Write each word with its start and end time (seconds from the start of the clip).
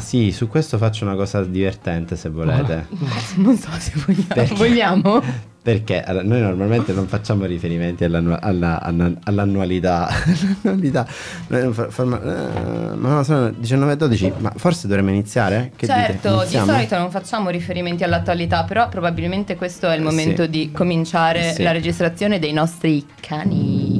Ah 0.00 0.02
sì, 0.02 0.32
su 0.32 0.48
questo 0.48 0.78
faccio 0.78 1.04
una 1.04 1.14
cosa 1.14 1.44
divertente 1.44 2.16
se 2.16 2.30
volete. 2.30 2.86
Non 3.36 3.54
so 3.58 3.68
se 3.78 3.92
vogliamo. 4.06 4.24
Perché? 4.32 4.54
Vogliamo? 4.54 5.22
Perché 5.62 6.02
allora, 6.02 6.24
noi 6.26 6.40
normalmente 6.40 6.94
non 6.94 7.06
facciamo 7.06 7.44
riferimenti 7.44 8.02
all'annu- 8.04 8.38
alla- 8.40 8.80
alla- 8.80 9.12
all'annualità. 9.24 10.08
All'annualità. 10.64 11.04
Fa- 11.04 11.90
forma- 11.90 12.18
eh, 12.22 12.94
ma 12.96 13.08
no, 13.16 13.22
sono 13.24 13.50
19 13.50 13.92
e 13.92 13.96
12, 13.96 14.32
ma 14.38 14.50
forse 14.56 14.86
dovremmo 14.88 15.10
iniziare? 15.10 15.72
Che 15.76 15.86
certo, 15.86 16.44
di 16.48 16.56
solito 16.56 16.96
non 16.96 17.10
facciamo 17.10 17.50
riferimenti 17.50 18.02
all'attualità, 18.02 18.64
però 18.64 18.88
probabilmente 18.88 19.56
questo 19.56 19.86
è 19.90 19.96
il 19.96 20.02
momento 20.02 20.44
Sì. 20.44 20.48
di 20.50 20.70
cominciare 20.72 21.52
Sì. 21.52 21.62
la 21.62 21.72
registrazione 21.72 22.38
dei 22.38 22.54
nostri 22.54 23.04
cani. 23.20 23.99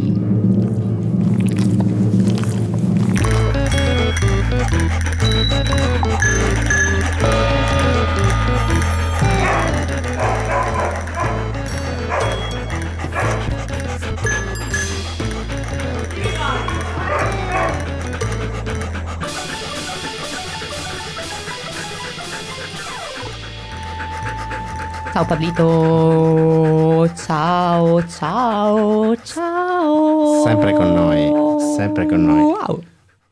Ciao 25.12 25.24
Pablito, 25.24 27.10
ciao, 27.16 28.06
ciao, 28.06 29.16
ciao. 29.23 30.42
Sempre 30.45 30.73
con 30.73 30.92
noi, 30.95 31.60
sempre 31.77 32.06
con 32.06 32.24
noi. 32.24 32.41
Wow. 32.42 32.83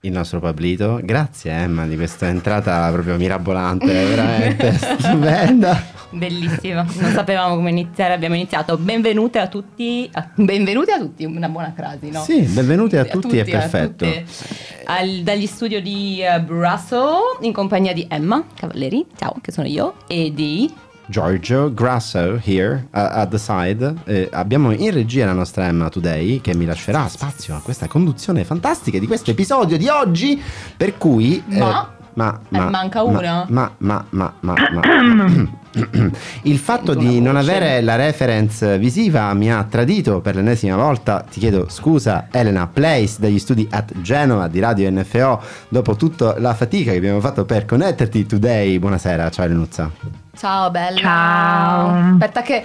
Il 0.01 0.11
nostro 0.13 0.41
Pablito. 0.41 1.01
Grazie 1.03 1.53
Emma 1.53 1.87
di 1.87 1.95
questa 1.97 2.27
entrata 2.29 2.91
proprio 2.91 3.17
mirabolante, 3.17 3.87
veramente 3.87 4.73
stupenda. 4.99 5.97
Bellissima, 6.11 6.85
non 7.01 7.13
sapevamo 7.13 7.55
come 7.57 7.71
iniziare, 7.71 8.15
abbiamo 8.15 8.35
iniziato. 8.35 8.77
Benvenute 8.77 9.39
a 9.39 9.47
tutti, 9.47 10.09
a- 10.13 10.31
benvenuti 10.35 10.91
a 10.91 10.99
tutti, 10.99 11.25
una 11.25 11.49
buona 11.49 11.73
frase, 11.77 12.11
no? 12.11 12.23
Sì, 12.23 12.41
benvenuti 12.43 12.97
a 12.97 13.05
tutti, 13.05 13.39
è 13.39 13.45
perfetto. 13.45 14.05
tutte. 14.05 14.25
Al- 14.87 15.21
dagli 15.23 15.47
studio 15.47 15.81
di 15.81 16.23
eh, 16.23 16.41
Brussels 16.41 17.39
in 17.41 17.53
compagnia 17.53 17.93
di 17.93 18.07
Emma 18.09 18.43
Cavalleri, 18.55 19.07
ciao, 19.17 19.37
che 19.41 19.53
sono 19.53 19.67
io, 19.69 19.95
e 20.07 20.33
di 20.35 20.73
Giorgio 21.09 21.73
Grasso 21.73 22.41
here 22.45 22.87
uh, 22.93 22.99
at 22.99 23.31
the 23.31 23.39
side. 23.39 23.95
Eh, 24.05 24.29
abbiamo 24.31 24.73
in 24.73 24.91
regia 24.93 25.25
la 25.25 25.33
nostra 25.33 25.67
Emma 25.67 25.89
Today 25.89 26.41
che 26.41 26.55
mi 26.55 26.67
lascerà 26.67 27.09
spazio 27.09 27.57
a 27.57 27.61
questa 27.61 27.89
conduzione 27.89 28.45
fantastica 28.45 28.99
di 28.99 29.07
questo 29.07 29.31
episodio 29.31 29.77
di 29.79 29.89
oggi. 29.89 30.41
Per 30.77 30.97
cui. 30.99 31.43
eh, 31.49 31.97
Ma? 32.19 32.41
ma, 32.49 32.59
Eh, 32.59 32.61
ma- 32.63 32.71
manca 32.71 32.99
ma- 33.05 33.19
una. 33.19 33.47
Ma, 33.49 33.71
ma, 33.79 34.05
ma, 34.11 34.33
ma, 34.41 34.55
ma- 34.73 35.57
Il 36.43 36.59
fatto 36.59 36.93
Sento 36.93 36.99
di 37.09 37.21
non 37.21 37.37
avere 37.37 37.81
la 37.81 37.95
reference 37.95 38.77
visiva 38.79 39.33
mi 39.35 39.53
ha 39.53 39.63
tradito 39.69 40.21
per 40.21 40.35
l'ennesima 40.35 40.75
volta. 40.75 41.25
Ti 41.31 41.39
chiedo 41.39 41.67
scusa, 41.69 42.27
Elena 42.33 42.67
Place 42.67 43.17
dagli 43.21 43.39
studi 43.39 43.69
at 43.71 43.93
Genova 44.01 44.49
di 44.49 44.59
Radio 44.59 44.91
NFO. 44.91 45.41
Dopo 45.69 45.95
tutta 45.95 46.39
la 46.41 46.55
fatica 46.55 46.91
che 46.91 46.97
abbiamo 46.97 47.21
fatto 47.21 47.45
per 47.45 47.65
connetterti 47.67 48.27
today. 48.27 48.79
Buonasera, 48.81 49.31
ciao 49.31 49.45
Elenuzza. 49.45 49.89
Ciao 50.37 50.71
bella. 50.73 50.99
Ciao. 50.99 52.11
Aspetta 52.13 52.43
che 52.43 52.65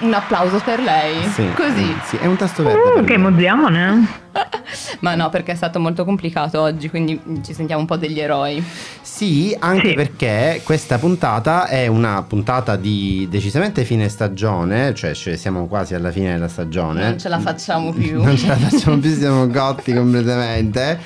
un 0.00 0.12
applauso 0.14 0.60
per 0.64 0.80
lei. 0.80 1.22
Sì, 1.30 1.48
Così. 1.54 1.96
Sì, 2.04 2.16
è 2.16 2.26
un 2.26 2.36
tasto 2.36 2.62
verde. 2.62 3.00
Uh, 3.00 3.04
che 3.04 3.14
emozione! 3.14 4.20
Ma 5.00 5.14
no, 5.14 5.28
perché 5.28 5.52
è 5.52 5.54
stato 5.54 5.78
molto 5.78 6.04
complicato 6.04 6.60
oggi, 6.60 6.88
quindi 6.88 7.20
ci 7.44 7.52
sentiamo 7.52 7.80
un 7.82 7.86
po' 7.86 7.96
degli 7.96 8.18
eroi. 8.18 8.64
Sì, 9.02 9.54
anche 9.58 9.88
Sì. 9.88 9.94
perché 9.94 10.60
questa 10.64 10.98
puntata 10.98 11.66
è 11.66 11.86
una 11.86 12.22
puntata 12.22 12.76
di 12.76 13.26
decisamente 13.30 13.84
fine 13.84 14.08
stagione, 14.08 14.94
cioè 14.94 15.12
ci 15.14 15.36
siamo 15.36 15.66
quasi 15.66 15.94
alla 15.94 16.10
fine 16.10 16.32
della 16.32 16.48
stagione. 16.48 17.02
Non 17.02 17.18
ce 17.18 17.28
la 17.28 17.38
facciamo 17.38 17.92
più. 17.92 18.22
Non 18.22 18.36
ce 18.36 18.46
la 18.48 18.56
facciamo 18.56 18.96
più, 18.98 19.12
siamo 19.14 19.46
gotti 19.48 19.92
completamente. 19.92 20.98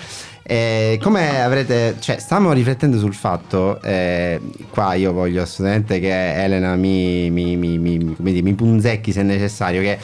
E 0.48 1.00
come 1.02 1.42
avrete, 1.42 1.96
cioè, 1.98 2.18
stiamo 2.20 2.52
riflettendo 2.52 2.98
sul 2.98 3.14
fatto, 3.14 3.82
eh, 3.82 4.40
qua 4.70 4.94
io 4.94 5.12
voglio 5.12 5.42
assolutamente 5.42 5.98
che 5.98 6.40
Elena 6.40 6.76
mi, 6.76 7.28
mi, 7.30 7.56
mi, 7.56 7.78
mi- 7.78 8.42
mi 8.42 8.54
punzecchi 8.54 9.10
se 9.10 9.24
necessario, 9.24 9.80
che 9.80 9.98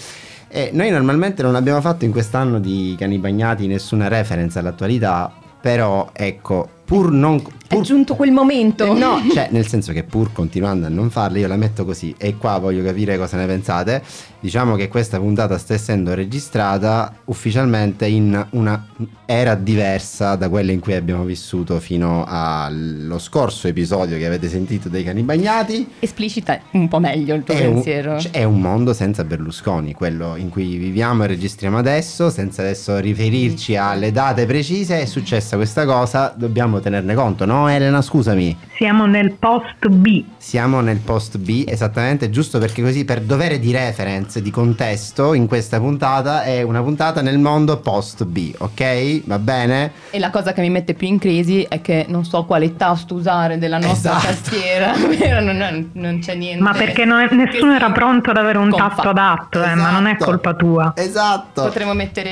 eh, 0.49 0.71
noi 0.73 0.91
normalmente 0.91 1.43
non 1.43 1.55
abbiamo 1.55 1.81
fatto 1.81 2.05
in 2.05 2.11
quest'anno 2.11 2.59
di 2.59 2.97
Cani 2.99 3.19
Bagnati 3.19 3.69
nessuna 3.69 4.09
reference 4.09 4.59
all'attualità, 4.59 5.33
però 5.61 6.11
ecco, 6.13 6.69
pur 6.93 7.11
non... 7.11 7.43
È 7.73 7.77
Pur, 7.77 7.85
giunto 7.85 8.17
quel 8.17 8.33
momento. 8.33 8.85
eh, 8.85 8.99
no, 8.99 9.19
cioè 9.33 9.49
nel 9.51 9.67
senso 9.67 9.95
che 9.95 10.03
pur 10.03 10.31
continuando 10.31 10.85
a 10.85 10.91
non 10.91 11.09
farle 11.09 11.39
io 11.39 11.49
la 11.49 11.57
metto 11.57 11.87
così 11.87 12.15
e 12.19 12.37
qua 12.37 12.59
voglio 12.59 12.85
capire 12.85 13.17
cosa 13.17 13.39
ne 13.39 13.47
pensate. 13.47 14.03
Diciamo 14.41 14.75
che 14.77 14.89
questa 14.89 15.19
puntata 15.19 15.57
sta 15.57 15.73
essendo 15.73 16.13
registrata 16.13 17.15
ufficialmente 17.27 18.07
in 18.07 18.47
una 18.51 18.89
era 19.25 19.55
diversa 19.55 20.35
da 20.35 20.51
quella 20.51 20.73
in 20.73 20.81
cui 20.81 20.93
abbiamo 20.95 21.25
vissuto 21.25 21.81
fino 21.81 22.25
allo 22.29 23.19
scorso 23.19 23.69
episodio 23.69 24.19
che 24.19 24.27
avete 24.27 24.51
sentito 24.51 24.91
dei 24.91 25.03
cani 25.03 25.23
bagnati. 25.23 25.89
Esplicita 25.99 26.61
un 26.73 26.89
po' 26.89 26.99
meglio 26.99 27.35
il 27.37 27.45
tuo 27.45 27.55
È 27.55 27.65
un, 27.65 27.75
pensiero. 27.75 28.21
cioè, 28.21 28.33
è 28.33 28.45
un 28.45 28.61
mondo 28.61 28.93
senza 28.93 29.25
Berlusconi, 29.25 29.95
quello 29.95 30.37
in 30.37 30.51
cui 30.51 30.77
viviamo 30.77 31.25
e 31.25 31.29
registriamo 31.29 31.79
adesso, 31.79 32.29
senza 32.29 32.61
adesso 32.61 32.99
riferirci 32.99 33.77
alle 33.77 34.13
date 34.13 34.45
precise. 34.45 35.01
È 35.01 35.07
successa 35.07 35.57
questa 35.57 35.87
cosa, 35.87 36.35
dobbiamo 36.37 36.81
tenerne 36.83 37.15
conto, 37.15 37.47
no 37.47 37.69
Elena? 37.69 38.03
Scusami. 38.03 38.55
Siamo 38.77 39.07
nel 39.07 39.33
post 39.33 39.87
B. 39.89 40.25
Siamo 40.37 40.81
nel 40.81 40.99
post 40.99 41.39
B, 41.39 41.65
esattamente, 41.67 42.29
giusto 42.31 42.59
perché 42.59 42.83
così 42.83 43.05
per 43.05 43.21
dovere 43.23 43.59
di 43.59 43.71
reference, 43.73 44.43
di 44.43 44.51
contesto, 44.51 45.33
in 45.35 45.47
questa 45.47 45.79
puntata 45.79 46.43
è 46.43 46.63
una 46.63 46.83
puntata 46.83 47.23
nel 47.23 47.39
mondo 47.39 47.79
post 47.79 48.25
B, 48.25 48.53
ok? 48.59 49.23
Va 49.27 49.39
bene? 49.39 49.93
E 50.11 50.19
la 50.19 50.31
cosa 50.31 50.53
che 50.53 50.61
mi 50.61 50.71
mette 50.71 50.95
più 50.95 51.07
in 51.07 51.19
crisi 51.19 51.63
è 51.69 51.81
che 51.81 52.07
non 52.09 52.25
so 52.25 52.45
quale 52.45 52.77
tasto 52.77 53.15
usare 53.15 53.57
della 53.59 53.79
nostra 53.79 54.17
Esatto. 54.19 54.27
tastiera. 54.27 54.93
Non, 55.43 55.57
non- 55.57 55.91
non 55.95 56.19
c'è 56.19 56.35
niente. 56.35 56.63
Ma 56.63 56.73
perché 56.73 57.05
non- 57.05 57.27
nessuno 57.31 57.75
era 57.75 57.91
pronto 57.91 58.31
ad 58.31 58.37
avere 58.37 58.59
un 58.59 58.71
tasto 58.71 59.09
adatto, 59.09 59.63
eh, 59.63 59.75
ma 59.75 59.91
non 59.91 60.07
è 60.07 60.11
Esatto. 60.15 60.25
colpa 60.25 60.55
tua. 60.55 60.93
Esatto. 60.97 61.63
Potremmo 61.63 61.95
mettere. 61.95 62.31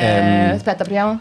Ehm. 0.00 0.54
Aspetta, 0.54 0.82
apriamo. 0.84 1.20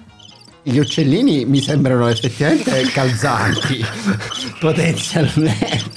Gli 0.69 0.79
uccellini 0.79 1.45
mi 1.45 1.61
sembrano 1.61 2.09
effettivamente 2.09 2.81
calzanti, 2.91 3.81
potenzialmente. 4.59 5.97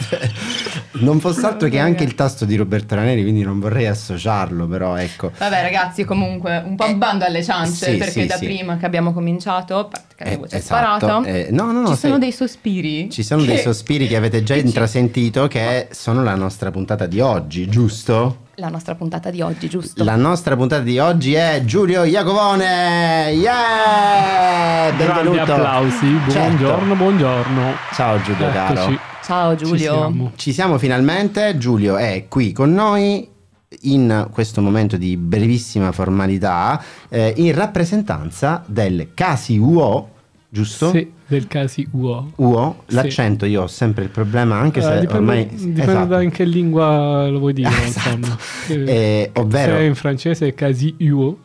Non 1.01 1.19
fosse 1.21 1.47
altro 1.47 1.69
che 1.69 1.79
anche 1.79 2.05
il 2.05 2.15
tasto 2.15 2.45
di 2.45 2.57
Roberto 2.57 2.95
Raneri, 2.95 3.23
quindi 3.23 3.43
non 3.43 3.59
vorrei 3.61 3.87
associarlo, 3.87 4.67
però 4.67 4.97
ecco. 4.97 5.31
Vabbè, 5.37 5.63
ragazzi, 5.63 6.05
comunque 6.05 6.63
un 6.65 6.77
po' 6.77 6.87
Eh, 6.87 6.95
bando 6.95 7.25
alle 7.25 7.43
ciance 7.43 7.93
sì, 7.93 7.97
perché 7.97 8.21
sì, 8.23 8.27
da 8.27 8.37
sì. 8.37 8.45
prima 8.45 8.77
che 8.77 8.87
abbiamo 8.87 9.13
cominciato, 9.13 9.91
che 10.17 10.25
Eh, 10.25 10.37
voce 10.37 10.57
è 10.57 10.59
esatto. 10.59 10.99
sparata. 10.99 11.29
Eh, 11.29 11.49
no, 11.51 11.73
no, 11.73 11.81
no, 11.81 11.89
Ci 11.89 11.97
sono 11.97 12.19
dei 12.19 12.33
sospiri. 12.33 13.11
Ci 13.11 13.23
sono 13.23 13.43
dei 13.45 13.57
che- 13.57 13.63
sospiri 13.63 14.07
che 14.09 14.17
avete 14.17 14.43
già 14.43 14.55
che 14.55 14.61
ci- 14.61 14.67
intrasentito 14.67 15.49
che 15.49 15.89
sono 15.91 16.23
la 16.23 16.35
nostra 16.35 16.71
puntata 16.71 17.07
di 17.07 17.21
oggi, 17.21 17.67
giusto? 17.69 18.45
La 18.57 18.69
nostra 18.69 18.95
puntata 18.95 19.31
di 19.31 19.41
oggi, 19.41 19.69
giusto? 19.71 20.05
La 20.05 20.17
nostra 20.17 20.55
puntata 20.55 20.83
di 20.83 20.99
oggi 20.99 21.33
è 21.33 21.63
Giulio 21.65 22.05
Iacovone! 22.05 23.31
Yeah! 23.33 24.91
Grandi 24.97 25.23
Benvenuto! 25.29 25.53
applausi, 25.55 26.19
Certo. 26.29 26.57
buongiorno, 26.57 26.95
buongiorno. 26.95 27.73
Ciao 27.95 28.21
Giulio 28.21 28.47
Eccoci. 28.49 28.75
caro. 28.75 29.10
Ciao 29.31 29.57
Ci 29.57 29.65
Giulio. 29.65 29.79
siamo. 29.93 30.33
Ci 30.35 30.53
siamo 30.53 30.77
finalmente, 30.77 31.57
Giulio 31.57 31.97
è 31.97 32.25
qui 32.27 32.51
con 32.51 32.73
noi 32.75 33.29
in 33.83 34.27
questo 34.33 34.61
momento 34.61 34.97
di 34.97 35.17
brevissima 35.17 35.93
formalità 35.93 36.83
eh, 37.09 37.35
in 37.37 37.55
rappresentanza 37.55 38.65
del 38.67 39.11
Casi 39.15 39.57
UO, 39.57 40.09
giusto? 40.49 40.91
Sì, 40.91 41.13
del 41.29 41.47
casi 41.47 41.87
UO. 41.93 42.33
UO, 42.35 42.83
Sì. 42.89 42.95
l'accento 42.97 43.45
io 43.47 43.63
ho 43.63 43.67
sempre 43.69 44.03
il 44.03 44.11
problema 44.11 44.57
anche 44.59 44.81
se 44.83 44.97
Eh, 44.97 45.01
dipende 45.03 45.17
ormai 45.19 45.47
dipende 45.47 45.83
esatto. 45.85 46.07
da 46.07 46.23
in 46.23 46.31
che 46.33 46.45
lingua 46.45 47.29
lo 47.29 47.39
vuoi 47.39 47.53
dire, 47.53 47.69
Esatto. 47.87 48.17
insomma. 48.17 48.37
Eh, 48.67 48.75
Eh, 48.85 49.31
ovvero 49.35 49.75
Se 49.75 49.79
è 49.79 49.83
in 49.83 49.95
francese 49.95 50.49
è 50.49 50.55
casi 50.55 50.97
UO, 50.99 51.39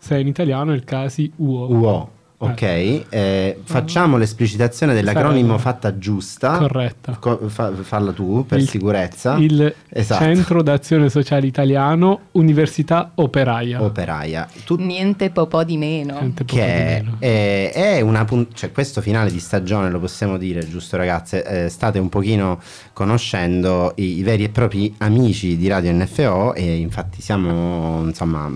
se 0.00 0.16
è 0.16 0.18
in 0.18 0.26
italiano 0.26 0.72
è 0.72 0.74
il 0.74 0.82
casi 0.82 1.30
UO. 1.36 1.72
UO. 1.72 2.10
Ok, 2.40 2.62
eh, 3.08 3.58
facciamo 3.64 4.16
l'esplicitazione 4.16 4.94
dell'acronimo 4.94 5.58
Sarebbe- 5.58 5.62
fatta 5.62 5.98
giusta. 5.98 6.56
Corretta. 6.58 7.16
Co- 7.18 7.48
fa- 7.48 7.72
falla 7.74 8.12
tu 8.12 8.46
per 8.46 8.58
Il- 8.60 8.68
sicurezza. 8.68 9.34
Il 9.38 9.74
Esatto. 9.88 10.22
Centro 10.22 10.62
d'Azione 10.62 11.10
Sociale 11.10 11.48
Italiano, 11.48 12.20
Università 12.32 13.10
Operaia. 13.16 13.82
Operaia. 13.82 14.48
Tu- 14.64 14.76
Niente 14.76 15.30
po' 15.30 15.48
po' 15.48 15.64
di 15.64 15.76
meno. 15.76 16.12
Niente 16.20 16.44
di 16.44 16.52
che 16.54 16.64
meno. 17.02 17.16
è, 17.18 17.72
è 17.74 18.00
una 18.02 18.24
punt- 18.24 18.54
cioè 18.54 18.70
questo 18.70 19.00
finale 19.00 19.32
di 19.32 19.40
stagione 19.40 19.90
lo 19.90 19.98
possiamo 19.98 20.36
dire 20.38 20.68
giusto 20.68 20.96
ragazze 20.96 21.64
eh, 21.64 21.68
state 21.68 21.98
un 21.98 22.08
pochino 22.08 22.60
conoscendo 22.92 23.94
i, 23.96 24.18
i 24.18 24.22
veri 24.22 24.44
e 24.44 24.48
propri 24.50 24.94
amici 24.98 25.56
di 25.56 25.66
Radio 25.66 25.90
NFO 25.92 26.54
e 26.54 26.76
infatti 26.76 27.20
siamo 27.20 28.02
insomma 28.04 28.48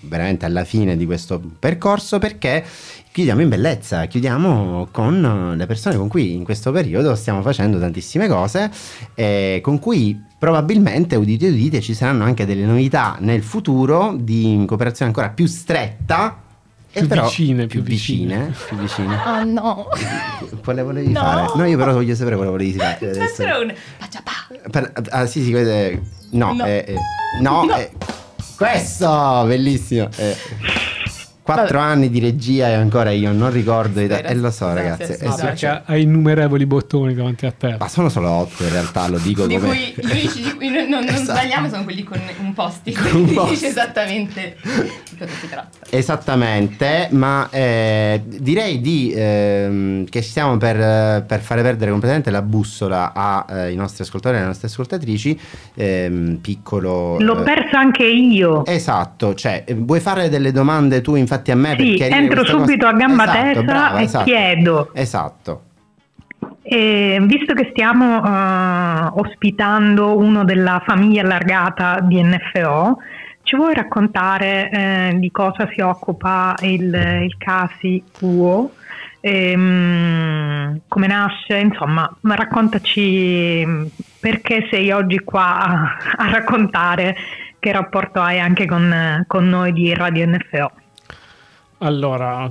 veramente 0.00 0.44
alla 0.44 0.64
fine 0.64 0.94
di 0.96 1.06
questo 1.06 1.40
percorso 1.58 2.18
perché 2.18 2.64
chiudiamo 3.12 3.40
in 3.42 3.48
bellezza, 3.48 4.06
chiudiamo 4.06 4.88
con 4.92 5.54
le 5.56 5.66
persone 5.66 5.96
con 5.96 6.08
cui 6.08 6.32
in 6.34 6.44
questo 6.44 6.70
periodo 6.70 7.14
stiamo 7.16 7.42
facendo 7.42 7.78
tantissime 7.78 8.28
cose, 8.28 8.70
eh, 9.14 9.60
con 9.62 9.78
cui 9.78 10.20
probabilmente, 10.38 11.16
udite 11.16 11.48
udite, 11.48 11.80
ci 11.80 11.92
saranno 11.94 12.24
anche 12.24 12.46
delle 12.46 12.64
novità 12.64 13.16
nel 13.20 13.42
futuro 13.42 14.14
di 14.18 14.62
cooperazione 14.66 15.10
ancora 15.10 15.28
più 15.30 15.46
stretta. 15.46 16.42
Più 16.92 17.02
e 17.02 17.06
però 17.06 17.22
vicine, 17.24 17.66
più 17.66 17.82
più 17.84 17.92
vicine, 17.92 18.52
più 18.66 18.76
vicine. 18.76 19.16
Oh 19.24 19.44
no. 19.44 19.86
Quale 20.64 20.82
volevi 20.82 21.12
No. 21.12 21.20
fare? 21.20 21.46
No, 21.54 21.64
io 21.64 21.76
però 21.76 21.92
voglio 21.92 22.14
sapere 22.16 22.34
quale 22.34 22.50
volevi 22.50 22.72
fare. 22.72 22.96
adesso. 23.10 23.42
Per- 24.70 24.92
ah, 25.10 25.26
sì, 25.26 25.42
sì, 25.44 25.50
questo 25.50 25.70
è- 25.70 25.98
No, 26.30 26.52
No. 26.52 26.64
eh, 26.64 26.84
eh, 26.88 26.94
no, 27.42 27.64
No. 27.64 27.76
eh, 27.76 27.90
questo, 28.56 29.44
bellissimo. 29.46 30.08
eh. 30.16 30.36
Quattro 31.54 31.78
anni 31.78 32.10
di 32.10 32.20
regia 32.20 32.68
e 32.68 32.72
ancora 32.74 33.10
io 33.10 33.32
non 33.32 33.50
ricordo 33.50 34.00
i 34.00 34.06
Sì, 34.08 34.12
E 34.12 34.34
lo 34.36 34.50
so, 34.50 34.72
ragazzi. 34.72 35.14
sì, 35.14 35.24
eh, 35.24 35.26
Ah, 35.26 35.32
sì. 35.32 35.40
perché 35.44 35.82
hai 35.86 36.02
innumerevoli 36.02 36.66
bottoni 36.66 37.14
davanti 37.14 37.46
a 37.46 37.52
te. 37.52 37.76
Ma 37.78 37.88
sono 37.88 38.08
solo 38.08 38.28
otto 38.30 38.62
in 38.62 38.70
realtà, 38.70 39.08
lo 39.08 39.18
dico 39.18 39.46
Di 39.46 39.54
come... 39.58 39.66
cui 39.68 39.94
gli 39.96 40.10
unici 40.10 40.42
di 40.42 40.54
cui 40.54 40.68
non, 40.70 40.88
non- 40.88 41.04
Esatto. 41.08 41.22
sbagliamo 41.38 41.68
sono 41.68 41.84
quelli 41.84 42.04
con 42.04 42.20
un 42.40 42.52
posti. 42.52 42.92
Con 42.92 43.04
un 43.06 43.10
Quindi 43.12 43.34
post-it. 43.34 43.54
dice 43.54 43.66
esattamente 43.68 44.56
di 44.62 45.16
cosa 45.18 45.32
si 45.40 45.48
tratta. 45.48 45.78
Esattamente, 45.90 47.08
ma 47.10 47.48
eh, 47.50 48.22
direi 48.24 48.80
di, 48.80 49.12
ehm, 49.16 50.04
che 50.08 50.22
stiamo 50.22 50.56
per, 50.56 50.76
eh, 50.80 51.24
per 51.26 51.40
fare 51.40 51.62
perdere 51.62 51.90
completamente 51.90 52.30
la 52.30 52.42
bussola 52.42 53.12
ai 53.12 53.74
nostri 53.74 54.02
ascoltatori 54.04 54.36
e 54.36 54.38
alle 54.40 54.48
nostre 54.48 54.68
ascoltatrici. 54.68 55.40
Ehm, 55.74 56.38
piccolo... 56.40 57.16
L'ho 57.18 57.40
eh, 57.40 57.42
perso 57.42 57.76
anche 57.76 58.04
io. 58.04 58.64
Esatto, 58.66 59.34
cioè 59.34 59.64
eh, 59.66 59.74
vuoi 59.74 60.00
fare 60.00 60.28
delle 60.28 60.52
domande 60.52 61.00
tu 61.00 61.14
infatti 61.14 61.38
a 61.48 61.54
me 61.54 61.76
Sì, 61.78 61.94
chiarire 61.94 62.18
entro 62.18 62.44
subito 62.44 62.86
a 62.86 62.92
gamba 62.92 63.24
Esatto, 63.24 63.42
tesa 63.42 63.62
brava, 63.62 63.98
e 63.98 64.02
esatto. 64.02 64.24
chiedo, 64.24 64.90
Esatto. 64.94 65.62
eh, 66.62 67.18
visto 67.22 67.54
che 67.54 67.68
stiamo 67.70 68.22
eh, 68.24 69.10
ospitando 69.14 70.16
uno 70.18 70.44
della 70.44 70.82
famiglia 70.86 71.22
allargata 71.22 72.00
di 72.02 72.22
NFO, 72.22 72.98
ci 73.42 73.56
vuoi 73.56 73.74
raccontare 73.74 74.70
eh, 74.70 75.12
di 75.18 75.30
cosa 75.30 75.68
si 75.74 75.80
occupa 75.80 76.54
il, 76.60 76.94
il 77.24 77.34
Casi 77.38 78.02
UO? 78.20 78.72
Ehm, 79.22 80.80
come 80.88 81.06
nasce? 81.06 81.56
Insomma, 81.58 82.10
ma 82.20 82.34
raccontaci 82.34 83.62
mm, 83.66 83.84
perché 84.20 84.66
sei 84.70 84.90
oggi 84.92 85.18
qua 85.20 85.58
a, 85.58 85.96
a 86.16 86.30
raccontare 86.30 87.16
che 87.58 87.72
rapporto 87.72 88.20
hai 88.20 88.40
anche 88.40 88.66
con, 88.66 89.24
con 89.26 89.48
noi 89.48 89.72
di 89.72 89.92
Radio 89.94 90.26
NFO. 90.26 90.70
Allora, 91.82 92.50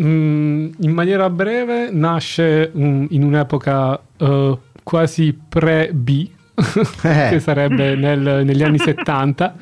mm, 0.00 0.70
in 0.80 0.90
maniera 0.92 1.28
breve, 1.30 1.90
nasce 1.90 2.70
in 2.74 3.22
un'epoca 3.24 4.00
eh, 4.16 4.58
quasi 4.82 5.36
pre-B, 5.48 6.28
Eh. 7.02 7.28
che 7.30 7.40
sarebbe 7.40 7.94
nel- 7.96 8.44
negli 8.44 8.62
anni 8.62 8.78
70, 8.82 9.54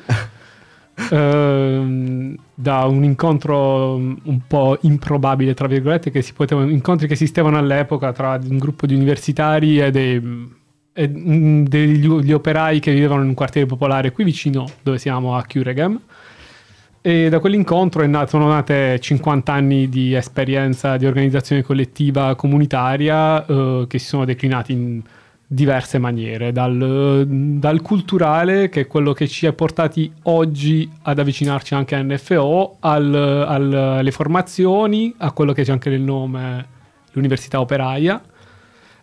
ehm, 1.09 2.35
da 2.53 2.85
un 2.85 3.03
incontro 3.03 3.97
mm, 3.97 4.13
un 4.23 4.39
po' 4.47 4.77
improbabile, 4.81 5.53
tra 5.55 5.67
virgolette, 5.67 6.11
che 6.11 6.21
si 6.21 6.33
potevano, 6.33 6.69
incontri 6.69 7.07
che 7.07 7.13
esistevano 7.13 7.57
all'epoca 7.57 8.11
tra 8.11 8.39
un 8.41 8.57
gruppo 8.57 8.85
di 8.85 8.93
universitari 8.93 9.79
e 9.79 9.89
dei... 9.89 10.49
e, 10.93 11.07
mm, 11.07 11.65
degli 11.65 12.07
gli 12.07 12.31
operai 12.31 12.79
che 12.79 12.93
vivevano 12.93 13.23
in 13.23 13.29
un 13.29 13.33
quartiere 13.35 13.67
popolare 13.67 14.11
qui 14.11 14.23
vicino 14.23 14.65
dove 14.83 14.99
siamo 14.99 15.35
a 15.35 15.43
Cureghem 15.43 15.99
e 17.07 17.29
da 17.29 17.39
quell'incontro 17.39 18.05
nato- 18.05 18.31
sono 18.31 18.49
nate 18.49 18.99
50 18.99 19.53
anni 19.53 19.87
di 19.87 20.13
esperienza 20.13 20.97
di 20.97 21.05
organizzazione 21.05 21.61
collettiva 21.61 22.35
comunitaria 22.35 23.45
eh, 23.45 23.85
che 23.87 23.97
si 23.97 24.07
sono 24.07 24.25
declinati 24.25 24.73
in 24.73 25.01
diverse 25.47 25.99
maniere, 25.99 26.51
dal, 26.51 27.25
dal 27.25 27.81
culturale, 27.81 28.67
che 28.67 28.81
è 28.81 28.87
quello 28.87 29.13
che 29.13 29.25
ci 29.29 29.45
ha 29.45 29.53
portati 29.53 30.11
oggi 30.23 30.91
ad 31.03 31.19
avvicinarci 31.19 31.75
anche 31.75 31.95
a 31.95 32.01
NFO, 32.01 32.75
al- 32.81 33.15
al- 33.15 33.73
alle 33.73 34.11
formazioni, 34.11 35.13
a 35.19 35.31
quello 35.31 35.53
che 35.53 35.63
c'è 35.63 35.71
anche 35.71 35.89
nel 35.89 36.01
nome, 36.01 36.65
l'Università 37.13 37.61
Operaia, 37.61 38.21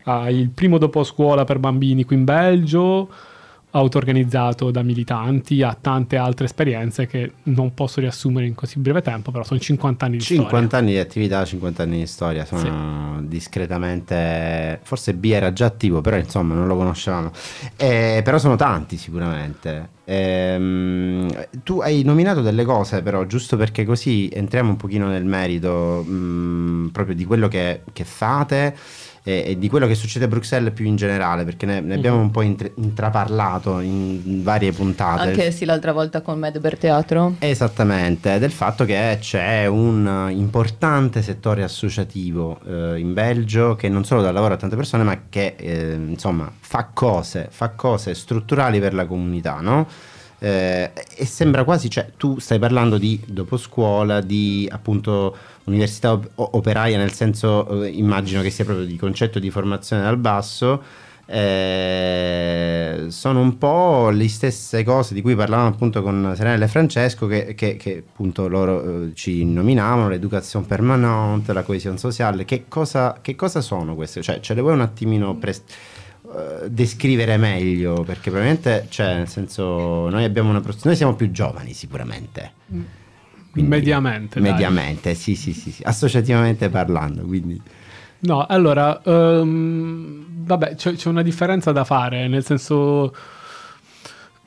a 0.03 0.29
il 0.29 0.51
primo 0.51 0.77
dopo 0.77 1.05
scuola 1.05 1.45
per 1.45 1.59
bambini 1.59 2.05
qui 2.05 2.17
in 2.17 2.25
Belgio, 2.25 3.09
auto-organizzato 3.76 4.71
da 4.71 4.82
militanti, 4.82 5.62
a 5.62 5.76
tante 5.79 6.17
altre 6.17 6.44
esperienze 6.44 7.06
che 7.06 7.32
non 7.44 7.75
posso 7.75 8.00
riassumere 8.00 8.47
in 8.47 8.55
così 8.55 8.79
breve 8.79 9.03
tempo, 9.03 9.32
però 9.32 9.43
sono 9.43 9.59
50 9.59 10.05
anni 10.06 10.17
di 10.19 10.23
50 10.23 10.76
anni 10.76 10.93
di 10.93 10.99
attività, 10.99 11.44
50 11.44 11.82
anni 11.82 11.99
di 11.99 12.06
storia, 12.06 12.44
sono 12.44 13.21
discretamente, 13.23 14.79
forse 14.82 15.15
B 15.15 15.25
era 15.25 15.53
già 15.53 15.67
attivo, 15.67 16.00
però 16.00 16.17
insomma 16.17 16.55
non 16.55 16.69
lo 16.69 16.76
conoscevamo, 16.76 17.32
Eh, 17.76 18.21
però 18.25 18.38
sono 18.38 18.55
tanti 18.55 18.97
sicuramente. 18.97 19.91
Ehm, 20.05 21.47
tu 21.65 21.81
hai 21.81 22.03
nominato 22.05 22.43
delle 22.43 22.65
cose 22.65 23.03
però, 23.03 23.25
giusto 23.27 23.56
perché 23.56 23.85
così 23.85 24.29
entriamo 24.32 24.70
un 24.70 24.77
pochino 24.77 25.09
nel 25.09 25.25
merito 25.25 26.03
mh, 26.03 26.91
proprio 26.93 27.17
di 27.17 27.25
quello 27.25 27.49
che, 27.49 27.81
che 27.93 28.05
fate 28.05 28.77
e, 29.26 29.43
e 29.47 29.59
di 29.59 29.71
quello 29.71 29.87
che 29.87 29.94
succede 29.94 30.26
a 30.26 30.29
Bruxelles 30.29 30.75
più 30.75 30.85
in 30.85 30.97
generale, 30.97 31.44
perché 31.44 31.65
ne, 31.65 31.81
ne 31.81 31.94
abbiamo 31.94 32.21
un 32.21 32.31
po' 32.31 32.43
intra- 32.43 32.71
intraparlato 32.75 33.81
in, 33.81 34.43
varie 34.43 34.71
puntate. 34.73 35.23
Anche 35.23 35.50
sì, 35.50 35.65
l'altra 35.65 35.93
volta 35.93 36.21
con 36.21 36.38
Medber 36.38 36.76
Teatro. 36.76 37.37
Esattamente, 37.38 38.38
del 38.38 38.53
fatto 38.53 38.85
che 38.85 39.17
c'è 39.21 39.67
un 39.67 40.29
importante 40.31 41.23
settore 41.23 41.62
associativo 41.62 42.61
eh, 42.67 42.99
in 42.99 43.15
Belgio 43.15 43.75
che 43.75 43.88
non 43.88 44.05
solo 44.05 44.21
dà 44.21 44.31
lavoro 44.31 44.55
a 44.55 44.56
tante 44.59 44.76
persone, 44.76 45.03
ma 45.03 45.19
che 45.31 45.55
eh, 45.56 45.94
insomma 45.94 46.53
fa 46.61 46.91
cose, 46.93 47.49
fa 47.50 47.70
cose 47.70 48.15
strutturali 48.15 48.79
per 48.79 48.93
la 48.93 49.06
comunità, 49.06 49.61
no? 49.61 49.88
Eh, 50.39 50.93
e 51.17 51.25
sembra 51.27 51.65
quasi, 51.65 51.89
cioè, 51.89 52.11
tu 52.17 52.39
stai 52.39 52.59
parlando 52.59 52.99
di 52.99 53.21
doposcuola, 53.27 54.21
di 54.21 54.69
appunto 54.71 55.37
università 55.65 56.13
op- 56.13 56.31
operaia, 56.37 56.99
nel 56.99 57.13
senso 57.13 57.83
eh, 57.85 57.89
immagino 57.89 58.43
che 58.43 58.51
sia 58.51 58.65
proprio 58.65 58.87
di 58.87 58.97
concetto 58.97 59.39
di 59.39 59.51
formazione 59.51 60.03
dal 60.03 60.19
basso. 60.19 60.83
Eh, 61.27 63.07
sono 63.09 63.41
un 63.41 63.57
po' 63.57 64.11
le 64.11 64.29
stesse 64.29 64.85
cose 64.85 65.15
di 65.15 65.23
cui 65.23 65.35
parlavamo 65.35 65.69
appunto 65.69 66.03
con 66.03 66.35
Serenella 66.37 66.67
e 66.67 66.69
Francesco 66.69 67.27
che, 67.27 67.55
che- 67.55 67.77
che, 67.77 68.05
appunto 68.07 68.47
loro 68.47 69.07
eh, 69.07 69.13
ci 69.15 69.43
nominavano 69.45 70.09
l'educazione 70.11 70.67
permanente, 70.67 71.55
la 71.55 71.63
coesione 71.63 71.97
sociale 71.97 72.45
che 72.45 72.65
cosa, 72.69 73.19
che 73.23 73.35
cosa 73.37 73.63
sono 73.63 73.95
queste? 73.95 74.21
Cioè 74.21 74.41
ce 74.41 74.53
le 74.53 74.61
vuoi 74.61 74.75
un 74.75 74.83
attimino 74.83 75.35
pres- 75.37 75.63
eh, 76.37 76.71
descrivere 76.71 77.37
meglio 77.37 78.03
perché 78.03 78.31
probabilmente 78.31 78.87
cioè 78.89 79.15
nel 79.17 79.29
senso 79.29 80.08
noi 80.08 80.25
abbiamo 80.25 80.51
una 80.51 80.61
pros- 80.61 80.85
noi 80.85 80.97
siamo 80.97 81.15
più 81.15 81.31
giovani 81.31 81.73
sicuramente. 81.73 82.53
Quindi- 83.53 83.70
Mediamente, 83.70 84.41
mediamente 84.41 85.15
sì 85.15 85.37
sì 85.37 85.53
sì, 85.53 85.70
sì, 85.70 85.82
associativamente 85.85 86.69
parlando 86.70 87.23
quindi. 87.23 87.61
No, 88.20 88.47
allora, 88.47 89.01
ehm, 89.05 90.25
vabbè, 90.44 90.75
c'è, 90.77 90.94
c'è 90.94 91.08
una 91.08 91.23
differenza 91.23 91.70
da 91.73 91.85
fare, 91.85 92.27
nel 92.27 92.43
senso, 92.44 93.15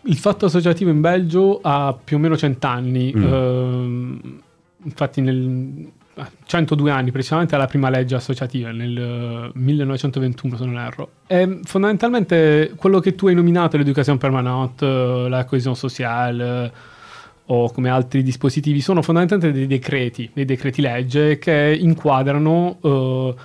il 0.04 0.18
fatto 0.18 0.48
associativo 0.48 0.90
in 0.90 1.00
Belgio 1.00 1.60
ha 1.62 1.96
più 2.02 2.18
o 2.18 2.20
meno 2.20 2.36
100 2.36 2.66
anni, 2.68 3.14
Mm. 3.16 3.24
ehm, 3.24 4.42
infatti 4.84 5.22
nel 5.22 5.92
102 6.46 6.92
anni 6.92 7.12
precisamente 7.12 7.56
alla 7.56 7.68
prima 7.68 7.90
legge 7.90 8.16
associativa, 8.16 8.72
nel 8.72 8.98
eh, 8.98 9.52
1921 9.54 10.58
se 10.58 10.66
non 10.66 10.78
erro. 10.78 11.10
E 11.28 11.60
fondamentalmente 11.64 12.74
quello 12.76 13.00
che 13.00 13.16
tu 13.16 13.28
hai 13.28 13.36
nominato, 13.36 13.78
l'educazione 13.78 14.18
permanente, 14.18 14.86
eh, 14.86 15.30
la 15.30 15.46
coesione 15.46 15.76
sociale, 15.76 16.66
eh, 16.66 16.72
o 17.50 17.72
come 17.72 17.90
altri 17.90 18.24
dispositivi 18.24 18.82
sono 18.82 19.02
fondamentalmente 19.02 19.58
dei 19.58 19.68
decreti, 19.68 20.30
dei 20.34 20.46
decreti 20.46 20.82
legge 20.82 21.38
che 21.38 21.78
inquadrano 21.80 22.78
eh, 22.82 23.36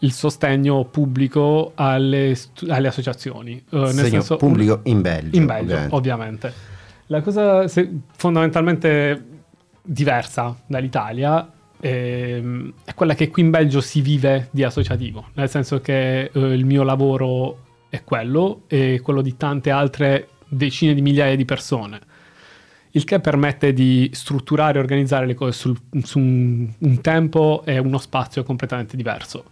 il 0.00 0.12
sostegno 0.12 0.84
pubblico 0.84 1.72
alle, 1.74 2.36
alle 2.68 2.88
associazioni. 2.88 3.62
eh, 3.70 3.76
nel 3.78 3.92
senso- 3.92 4.36
pubblico 4.36 4.80
in 4.84 5.00
Belgio 5.00 5.36
in 5.36 5.46
Belgio, 5.46 5.74
ovviamente. 5.74 5.94
ovviamente. 5.94 6.52
La 7.06 7.20
cosa 7.20 7.68
se- 7.68 7.90
fondamentalmente 8.16 9.26
diversa 9.82 10.56
dall'Italia 10.66 11.50
ehm, 11.82 12.72
è 12.84 12.94
quella 12.94 13.14
che 13.14 13.28
qui 13.28 13.42
in 13.42 13.50
Belgio 13.50 13.80
si 13.80 14.00
vive 14.00 14.48
di 14.52 14.62
associativo, 14.62 15.30
nel 15.34 15.50
senso 15.50 15.80
che 15.80 16.30
eh, 16.32 16.38
il 16.38 16.64
mio 16.64 16.84
lavoro 16.84 17.58
è 17.88 18.04
quello 18.04 18.62
e 18.68 19.00
quello 19.02 19.20
di 19.20 19.36
tante 19.36 19.70
altre 19.70 20.28
decine 20.48 20.94
di 20.94 21.02
migliaia 21.02 21.34
di 21.34 21.44
persone. 21.44 22.00
Il 22.92 23.04
che 23.04 23.20
permette 23.20 23.72
di 23.72 24.10
strutturare 24.12 24.78
e 24.78 24.80
organizzare 24.80 25.26
le 25.26 25.34
cose 25.34 25.52
sul- 25.52 25.80
su 26.02 26.18
un, 26.18 26.70
un 26.78 27.00
tempo 27.00 27.62
e 27.64 27.78
uno 27.78 27.98
spazio 27.98 28.44
completamente 28.44 28.96
diverso. 28.96 29.44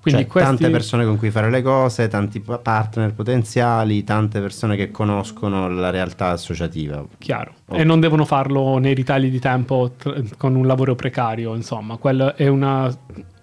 Quindi 0.00 0.22
Cioè, 0.22 0.30
questi- 0.30 0.48
tante 0.56 0.70
persone 0.70 1.04
con 1.04 1.18
cui 1.18 1.30
fare 1.30 1.50
le 1.50 1.60
cose, 1.60 2.08
tanti 2.08 2.40
pa- 2.40 2.56
partner 2.58 3.12
potenziali, 3.12 4.02
tante 4.02 4.40
persone 4.40 4.74
che 4.74 4.90
conoscono 4.90 5.68
la 5.68 5.90
realtà 5.90 6.28
associativa. 6.30 7.04
Chiaro. 7.18 7.52
Ok. 7.66 7.78
E 7.78 7.84
non 7.84 8.00
devono 8.00 8.24
farlo 8.24 8.78
nei 8.78 8.94
ritagli 8.94 9.28
di 9.30 9.38
tempo 9.38 9.92
tr- 9.98 10.36
con 10.38 10.54
un 10.54 10.66
lavoro 10.66 10.94
precario, 10.94 11.54
insomma. 11.54 11.96
Quello 11.98 12.34
è, 12.34 12.48
una, 12.48 12.90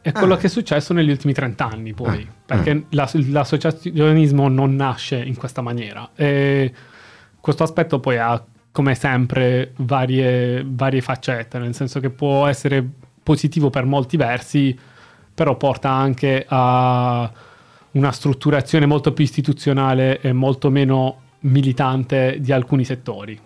è 0.02 0.12
quello 0.12 0.34
Ah. 0.34 0.38
che 0.38 0.48
è 0.48 0.50
successo 0.50 0.94
negli 0.94 1.12
ultimi 1.12 1.34
30 1.34 1.70
anni, 1.70 1.94
poi. 1.94 2.28
Ah. 2.28 2.34
Perché 2.48 2.86
la- 2.90 3.08
l'associazionismo 3.14 4.48
non 4.48 4.76
nasce 4.76 5.18
in 5.18 5.36
questa 5.36 5.62
maniera. 5.62 6.10
E 6.16 6.74
questo 7.40 7.64
aspetto 7.64 8.00
poi 8.00 8.18
ha, 8.18 8.44
come 8.72 8.96
sempre, 8.96 9.74
varie, 9.78 10.64
varie 10.68 11.02
faccette, 11.02 11.60
nel 11.60 11.76
senso 11.76 12.00
che 12.00 12.10
può 12.10 12.48
essere 12.48 12.84
positivo 13.22 13.70
per 13.70 13.86
molti 13.86 14.18
versi, 14.18 14.78
però 15.38 15.56
porta 15.56 15.92
anche 15.92 16.44
a 16.50 17.30
una 17.92 18.12
strutturazione 18.12 18.88
molto 18.88 19.14
più 19.14 19.24
istituzionale 19.24 20.20
e 20.20 20.34
molto 20.34 20.72
meno 20.72 21.20
militante 21.42 22.38
di 22.40 22.52
alcuni 22.52 22.84
settori. 22.84 23.34
Io 23.34 23.40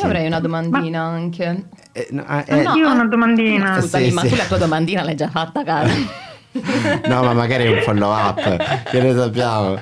avrei 0.00 0.26
una 0.26 0.40
domandina 0.40 1.02
anche. 1.02 1.64
Eh, 1.92 2.08
no, 2.12 2.24
eh, 2.26 2.44
Eh, 2.46 2.62
Io 2.74 2.88
ho 2.88 2.92
una 2.92 3.04
domandina. 3.04 3.78
Scusami, 3.82 4.08
Sì, 4.08 4.14
ma 4.14 4.20
sì. 4.22 4.28
tu 4.30 4.36
la 4.36 4.44
tua 4.46 4.56
domandina 4.56 5.02
l'hai 5.02 5.14
già 5.14 5.28
fatta, 5.28 5.62
cara. 5.62 5.90
no, 7.06 7.22
ma 7.22 7.34
magari 7.34 7.64
è 7.64 7.68
un 7.70 7.82
follow 7.82 8.10
up, 8.10 8.84
che 8.84 9.02
ne 9.02 9.14
sappiamo. 9.14 9.78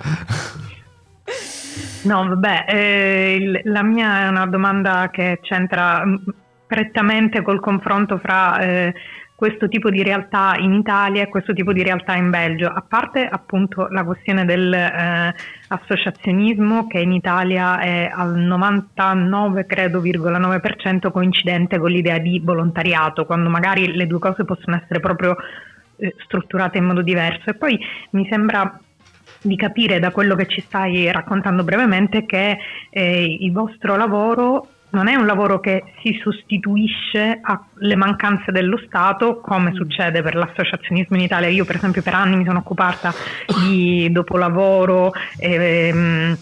No, 2.02 2.26
vabbè, 2.28 2.64
eh, 2.68 3.36
il- 3.38 3.60
la 3.64 3.82
mia 3.84 4.22
è 4.24 4.28
una 4.28 4.46
domanda 4.46 5.08
che 5.12 5.38
c'entra 5.40 6.02
prettamente 6.66 7.42
col 7.42 7.60
confronto 7.60 8.18
fra 8.18 8.58
eh, 8.58 8.94
questo 9.36 9.68
tipo 9.68 9.90
di 9.90 10.02
realtà 10.02 10.56
in 10.58 10.72
Italia 10.72 11.22
e 11.22 11.28
questo 11.28 11.52
tipo 11.52 11.74
di 11.74 11.82
realtà 11.82 12.14
in 12.14 12.30
Belgio. 12.30 12.68
A 12.68 12.82
parte 12.86 13.28
appunto 13.28 13.88
la 13.88 14.02
questione 14.02 14.46
dell'associazionismo 14.46 16.86
che 16.86 17.00
in 17.00 17.12
Italia 17.12 17.78
è 17.78 18.10
al 18.10 18.34
99, 18.34 19.66
credo, 19.66 20.00
9% 20.00 21.12
coincidente 21.12 21.78
con 21.78 21.90
l'idea 21.90 22.16
di 22.16 22.40
volontariato, 22.42 23.26
quando 23.26 23.50
magari 23.50 23.94
le 23.94 24.06
due 24.06 24.18
cose 24.18 24.46
possono 24.46 24.76
essere 24.76 25.00
proprio 25.00 25.36
eh, 25.96 26.14
strutturate 26.24 26.78
in 26.78 26.84
modo 26.84 27.02
diverso. 27.02 27.50
E 27.50 27.54
poi 27.54 27.78
mi 28.12 28.26
sembra 28.30 28.80
di 29.42 29.56
capire 29.56 29.98
da 29.98 30.12
quello 30.12 30.34
che 30.34 30.46
ci 30.46 30.62
stai 30.62 31.12
raccontando 31.12 31.62
brevemente 31.62 32.24
che 32.24 32.56
eh, 32.88 33.36
il 33.38 33.52
vostro 33.52 33.96
lavoro 33.96 34.68
non 34.90 35.08
è 35.08 35.14
un 35.14 35.26
lavoro 35.26 35.60
che 35.60 35.84
si 36.02 36.18
sostituisce 36.22 37.40
alle 37.42 37.96
mancanze 37.96 38.52
dello 38.52 38.80
Stato 38.86 39.40
come 39.40 39.72
succede 39.74 40.22
per 40.22 40.34
l'associazionismo 40.34 41.16
in 41.16 41.22
Italia. 41.22 41.48
Io 41.48 41.64
per 41.64 41.76
esempio 41.76 42.02
per 42.02 42.14
anni 42.14 42.36
mi 42.36 42.44
sono 42.44 42.58
occupata 42.58 43.12
di 43.60 44.08
dopolavoro, 44.10 45.12
ehm, 45.38 46.36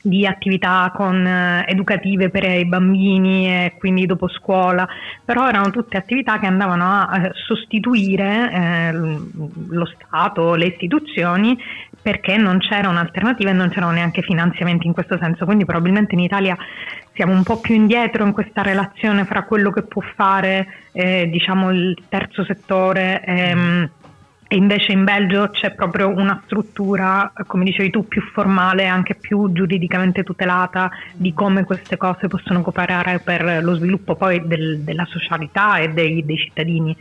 di 0.00 0.26
attività 0.26 0.90
con, 0.94 1.26
eh, 1.26 1.64
educative 1.68 2.30
per 2.30 2.44
i 2.44 2.64
bambini 2.64 3.46
e 3.46 3.74
quindi 3.78 4.06
dopo 4.06 4.28
scuola, 4.28 4.88
però 5.24 5.48
erano 5.48 5.70
tutte 5.70 5.96
attività 5.96 6.38
che 6.38 6.46
andavano 6.46 6.84
a 6.84 7.26
eh, 7.26 7.30
sostituire 7.34 8.50
eh, 8.50 8.92
lo 8.92 9.86
Stato, 9.86 10.54
le 10.54 10.66
istituzioni 10.66 11.58
perché 12.00 12.36
non 12.36 12.58
c'era 12.58 12.88
un'alternativa 12.88 13.50
e 13.50 13.54
non 13.54 13.68
c'erano 13.68 13.92
neanche 13.92 14.22
finanziamenti 14.22 14.86
in 14.86 14.92
questo 14.92 15.18
senso, 15.20 15.44
quindi 15.44 15.64
probabilmente 15.64 16.14
in 16.14 16.20
Italia 16.20 16.56
siamo 17.12 17.32
un 17.32 17.42
po' 17.42 17.60
più 17.60 17.74
indietro 17.74 18.24
in 18.24 18.32
questa 18.32 18.62
relazione 18.62 19.24
fra 19.24 19.44
quello 19.44 19.70
che 19.70 19.82
può 19.82 20.02
fare 20.14 20.66
eh, 20.92 21.28
diciamo 21.28 21.70
il 21.70 22.04
terzo 22.08 22.44
settore 22.44 23.22
ehm, 23.24 23.90
e 24.50 24.56
invece 24.56 24.92
in 24.92 25.04
Belgio 25.04 25.50
c'è 25.50 25.74
proprio 25.74 26.08
una 26.08 26.40
struttura, 26.46 27.30
come 27.46 27.64
dicevi 27.64 27.90
tu, 27.90 28.08
più 28.08 28.22
formale 28.32 28.86
anche 28.86 29.14
più 29.14 29.52
giuridicamente 29.52 30.22
tutelata 30.22 30.90
di 31.14 31.34
come 31.34 31.64
queste 31.64 31.98
cose 31.98 32.28
possono 32.28 32.62
cooperare 32.62 33.20
per 33.20 33.62
lo 33.62 33.74
sviluppo 33.74 34.16
poi 34.16 34.46
del- 34.46 34.82
della 34.82 35.04
socialità 35.04 35.76
e 35.76 35.88
dei, 35.88 36.24
dei 36.24 36.38
cittadini. 36.38 36.96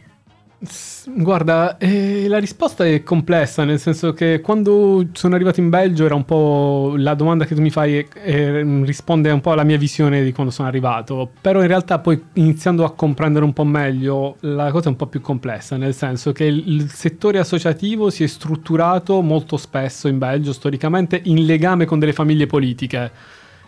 Guarda, 0.59 1.77
eh, 1.77 2.27
la 2.27 2.39
risposta 2.39 2.83
è 2.83 3.03
complessa, 3.03 3.63
nel 3.63 3.79
senso 3.79 4.13
che 4.13 4.41
quando 4.41 5.05
sono 5.13 5.35
arrivato 5.35 5.59
in 5.59 5.69
Belgio 5.69 6.03
era 6.05 6.15
un 6.15 6.25
po' 6.25 6.95
la 6.97 7.13
domanda 7.13 7.45
che 7.45 7.53
tu 7.53 7.61
mi 7.61 7.69
fai 7.69 7.97
eh, 7.99 8.07
eh, 8.23 8.83
risponde 8.83 9.29
un 9.29 9.39
po' 9.39 9.51
alla 9.51 9.63
mia 9.63 9.77
visione 9.77 10.23
di 10.23 10.31
quando 10.31 10.51
sono 10.51 10.67
arrivato, 10.67 11.29
però 11.39 11.61
in 11.61 11.67
realtà 11.67 11.99
poi 11.99 12.19
iniziando 12.33 12.83
a 12.85 12.91
comprendere 12.93 13.45
un 13.45 13.53
po' 13.53 13.65
meglio 13.65 14.37
la 14.41 14.71
cosa 14.71 14.85
è 14.85 14.89
un 14.89 14.95
po' 14.95 15.05
più 15.05 15.21
complessa, 15.21 15.77
nel 15.77 15.93
senso 15.93 16.31
che 16.31 16.45
il, 16.45 16.63
il 16.65 16.89
settore 16.89 17.37
associativo 17.37 18.09
si 18.09 18.23
è 18.23 18.27
strutturato 18.27 19.21
molto 19.21 19.57
spesso 19.57 20.07
in 20.07 20.17
Belgio 20.17 20.53
storicamente 20.53 21.21
in 21.25 21.45
legame 21.45 21.85
con 21.85 21.99
delle 21.99 22.13
famiglie 22.13 22.47
politiche 22.47 23.11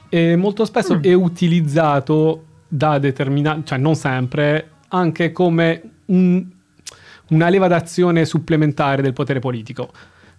e 0.09 0.35
molto 0.35 0.65
spesso 0.65 0.95
Mm. 0.95 1.01
è 1.03 1.13
utilizzato 1.13 2.45
da 2.67 2.97
determinati, 2.97 3.61
cioè 3.65 3.77
non 3.77 3.93
sempre, 3.95 4.69
anche 4.89 5.31
come 5.31 5.81
un- 6.07 6.57
una 7.29 7.49
leva 7.49 7.67
d'azione 7.67 8.25
supplementare 8.25 9.01
del 9.01 9.13
potere 9.13 9.39
politico. 9.39 9.89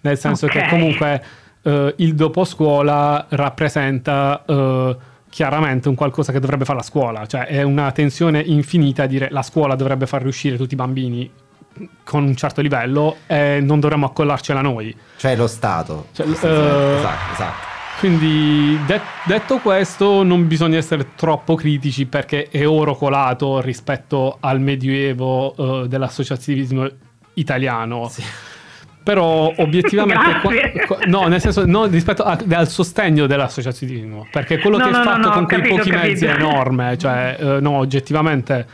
Nel 0.02 0.18
senso 0.18 0.46
che 0.46 0.60
Ok. 0.60 0.68
comunque 0.68 1.24
eh, 1.62 1.94
il 1.98 2.14
doposcuola 2.14 3.26
rappresenta 3.30 4.42
eh, 4.46 4.96
chiaramente 5.28 5.88
un 5.88 5.94
qualcosa 5.94 6.32
che 6.32 6.40
dovrebbe 6.40 6.64
fare 6.64 6.78
la 6.78 6.84
scuola, 6.84 7.26
cioè 7.26 7.46
è 7.46 7.62
una 7.62 7.92
tensione 7.92 8.40
infinita 8.40 9.04
a 9.04 9.06
dire 9.06 9.28
la 9.30 9.42
scuola 9.42 9.74
dovrebbe 9.76 10.06
far 10.06 10.22
riuscire 10.22 10.56
tutti 10.56 10.72
i 10.74 10.76
bambini 10.76 11.30
con 12.02 12.24
un 12.24 12.34
certo 12.34 12.60
livello 12.60 13.18
e 13.26 13.60
non 13.62 13.78
dovremmo 13.78 14.06
accollarcela 14.06 14.60
noi. 14.60 14.94
Cioè 15.16 15.36
lo 15.36 15.46
Stato. 15.46 16.06
Cioè, 16.12 16.26
eh, 16.26 16.30
esatto, 16.32 17.32
esatto. 17.32 17.68
Quindi 18.00 18.78
det- 18.86 19.00
detto 19.26 19.58
questo 19.58 20.22
non 20.22 20.46
bisogna 20.46 20.78
essere 20.78 21.08
troppo 21.14 21.54
critici 21.54 22.06
perché 22.06 22.48
è 22.50 22.66
oro 22.66 22.94
colato 22.96 23.60
rispetto 23.60 24.38
al 24.40 24.58
medioevo 24.58 25.82
eh, 25.84 25.88
dell'associazionismo 25.88 26.88
italiano. 27.34 28.08
Sì. 28.08 28.22
Però 29.02 29.52
obiettivamente 29.54 30.40
qua- 30.40 30.52
qua- 30.86 30.98
no, 31.06 31.26
nel 31.26 31.40
senso 31.42 31.66
no, 31.66 31.84
rispetto 31.86 32.22
a- 32.22 32.38
al 32.52 32.68
sostegno 32.68 33.26
dell'associazionismo, 33.26 34.26
perché 34.30 34.58
quello 34.58 34.78
No, 34.78 34.84
che 34.84 34.88
è 34.90 34.92
no, 34.92 34.98
no, 34.98 35.04
fatto 35.04 35.28
no, 35.28 35.34
con 35.34 35.44
quei 35.46 35.60
capito, 35.60 35.76
pochi 35.76 35.90
ho 35.90 35.98
mezzi 35.98 36.24
è 36.24 36.28
capito. 36.28 36.46
enorme, 36.48 36.98
cioè 36.98 37.36
eh, 37.38 37.60
no, 37.60 37.70
oggettivamente 37.72 38.66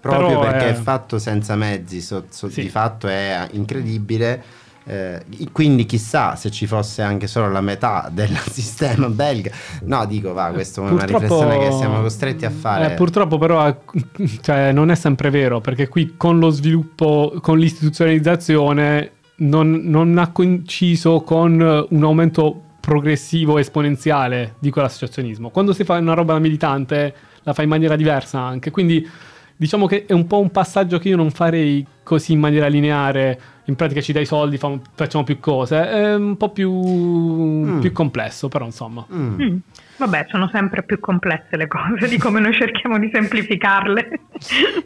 Proprio 0.00 0.28
però 0.38 0.40
perché 0.40 0.66
è- 0.66 0.70
è 0.70 0.74
fatto 0.74 1.18
senza 1.18 1.54
mezzi, 1.54 2.00
so- 2.00 2.24
so- 2.28 2.48
Sì. 2.50 2.62
di 2.62 2.68
fatto 2.68 3.06
è 3.08 3.46
incredibile. 3.52 4.42
Eh, 4.86 5.24
quindi 5.50 5.86
chissà 5.86 6.36
se 6.36 6.50
ci 6.50 6.66
fosse 6.66 7.02
anche 7.02 7.26
solo 7.26 7.50
la 7.50 7.60
metà 7.60 8.08
del 8.12 8.36
sistema 8.50 9.08
belga. 9.08 9.50
No, 9.84 10.04
dico, 10.06 10.32
va, 10.32 10.50
questa 10.52 10.80
è 10.80 10.84
una 10.84 11.04
Purtroppo- 11.04 11.22
riflessione 11.22 11.58
che 11.58 11.72
siamo 11.72 12.00
costretti 12.00 12.44
a 12.44 12.50
fare. 12.50 12.92
Eh, 12.92 12.94
purtroppo 12.94 13.38
però 13.38 13.66
eh, 13.66 13.76
cioè, 14.42 14.72
non 14.72 14.90
è 14.90 14.94
sempre 14.94 15.30
vero, 15.30 15.60
perché 15.60 15.88
qui 15.88 16.14
con 16.16 16.38
lo 16.38 16.50
sviluppo, 16.50 17.34
con 17.40 17.58
l'istituzionalizzazione, 17.58 19.10
non, 19.36 19.80
non 19.84 20.18
ha 20.18 20.30
coinciso 20.30 21.22
con 21.22 21.60
eh, 21.60 21.86
un 21.94 22.04
aumento 22.04 22.60
progressivo 22.80 23.58
esponenziale 23.58 24.56
di 24.58 24.70
quell'associazionismo. 24.70 25.48
Quando 25.48 25.72
si 25.72 25.84
fa 25.84 25.96
una 25.96 26.12
roba 26.12 26.38
militante 26.38 27.14
la 27.42 27.54
fa 27.54 27.62
in 27.62 27.68
maniera 27.70 27.96
diversa 27.96 28.40
anche, 28.40 28.70
quindi 28.70 29.08
diciamo 29.56 29.86
che 29.86 30.04
è 30.06 30.12
un 30.12 30.26
po' 30.26 30.40
un 30.40 30.50
passaggio 30.50 30.98
che 30.98 31.08
io 31.08 31.16
non 31.16 31.30
farei 31.30 31.84
così 32.02 32.32
in 32.32 32.40
maniera 32.40 32.66
lineare, 32.66 33.40
in 33.66 33.76
pratica 33.76 34.00
ci 34.00 34.12
dai 34.12 34.26
soldi, 34.26 34.58
fam- 34.58 34.80
facciamo 34.94 35.24
più 35.24 35.40
cose, 35.40 35.88
è 35.88 36.14
un 36.14 36.36
po' 36.36 36.50
più, 36.50 37.78
più 37.80 37.92
complesso, 37.92 38.48
però 38.48 38.64
insomma. 38.66 39.06
Mm. 39.12 39.40
Mm. 39.42 39.56
Vabbè, 39.96 40.26
sono 40.28 40.48
sempre 40.52 40.82
più 40.82 40.98
complesse 41.00 41.56
le 41.56 41.68
cose 41.68 42.08
di 42.08 42.18
come 42.18 42.40
noi 42.40 42.52
cerchiamo 42.52 42.98
di 42.98 43.08
semplificarle. 43.12 44.08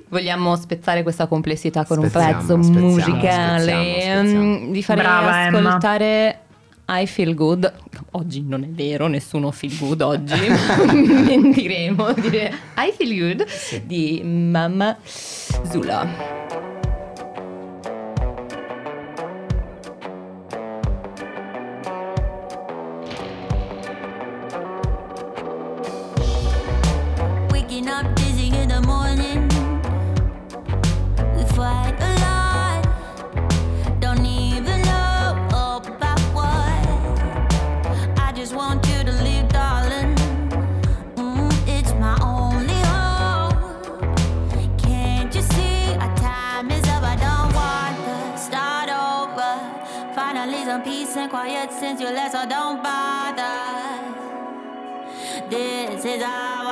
Vogliamo 0.08 0.54
spezzare 0.56 1.02
questa 1.02 1.26
complessità 1.26 1.84
con 1.84 1.98
Spezziamo, 1.98 2.26
un 2.28 2.38
pezzo 2.38 2.62
spezziamo, 2.62 2.86
musicale. 2.88 3.60
spezziamo, 3.62 4.22
spezziamo. 4.22 4.44
Mm, 4.44 4.70
Vi 4.70 4.82
farei 4.82 5.02
Brava, 5.04 5.44
Emma. 5.46 5.78
I 6.90 7.06
Feel 7.06 7.34
Good. 7.34 7.72
Oggi 8.12 8.42
non 8.42 8.62
è 8.62 8.68
vero, 8.68 9.06
nessuno 9.08 9.50
feel 9.50 9.76
good 9.78 10.00
oggi. 10.00 10.34
Mentiremo. 10.88 12.12
Dire 12.14 12.52
I 12.76 12.92
Feel 12.96 13.18
Good 13.18 13.46
di 13.84 14.22
Mamma 14.24 14.96
Zula. 15.70 16.67
Since 51.88 52.02
you 52.02 52.10
left, 52.10 52.32
so 52.32 52.46
don't 52.46 52.82
bother. 52.82 53.48
This 55.48 56.04
is 56.04 56.22
how 56.22 56.67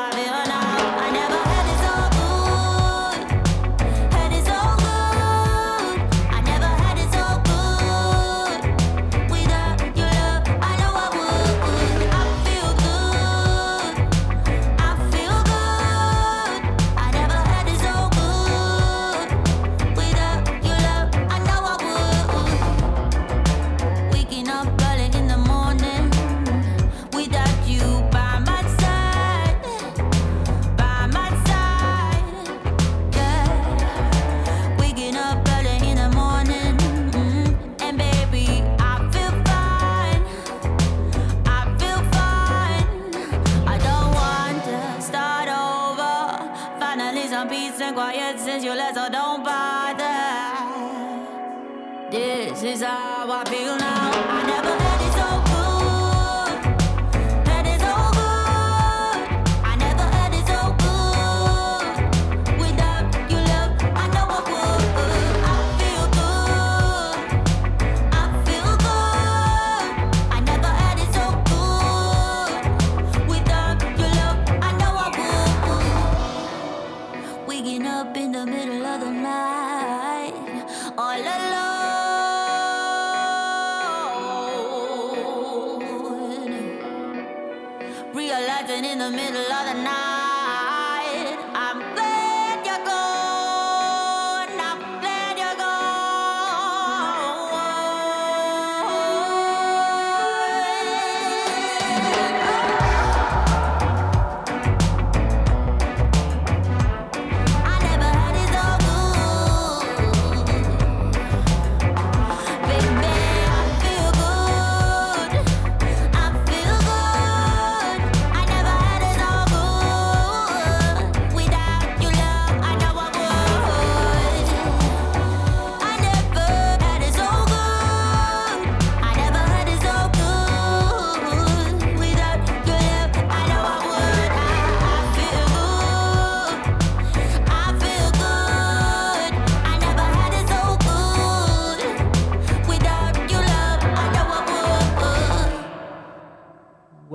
Realizing 89.07 89.37
in 89.37 89.46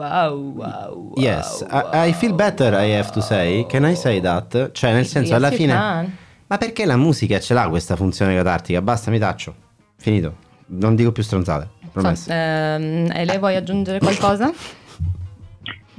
Wow, 0.01 0.53
wow. 0.55 1.13
Yes, 1.15 1.63
wow, 1.69 1.91
I, 1.93 2.09
I 2.09 2.13
feel 2.13 2.33
better, 2.33 2.73
I 2.73 2.95
have 2.95 3.11
to 3.11 3.21
say. 3.21 3.67
Can 3.67 3.85
I 3.85 3.95
say 3.95 4.19
that? 4.21 4.71
Cioè, 4.71 4.93
nel 4.93 5.05
senso, 5.05 5.33
Yes, 5.33 5.43
alla 5.43 5.51
fine... 5.51 5.73
can. 5.73 6.17
Ma 6.47 6.57
perché 6.57 6.85
la 6.85 6.97
musica 6.97 7.39
ce 7.39 7.53
l'ha 7.53 7.69
questa 7.69 7.95
funzione 7.95 8.35
catartica? 8.35 8.81
Basta, 8.81 9.11
mi 9.11 9.19
taccio. 9.19 9.53
Finito. 9.97 10.35
Non 10.65 10.95
dico 10.95 11.11
più 11.11 11.21
stronzate. 11.21 11.69
Promesso. 11.91 12.23
So, 12.23 12.33
ehm, 12.33 13.11
e 13.13 13.25
lei 13.25 13.37
vuoi 13.37 13.55
aggiungere 13.55 13.99
qualcosa? 13.99 14.51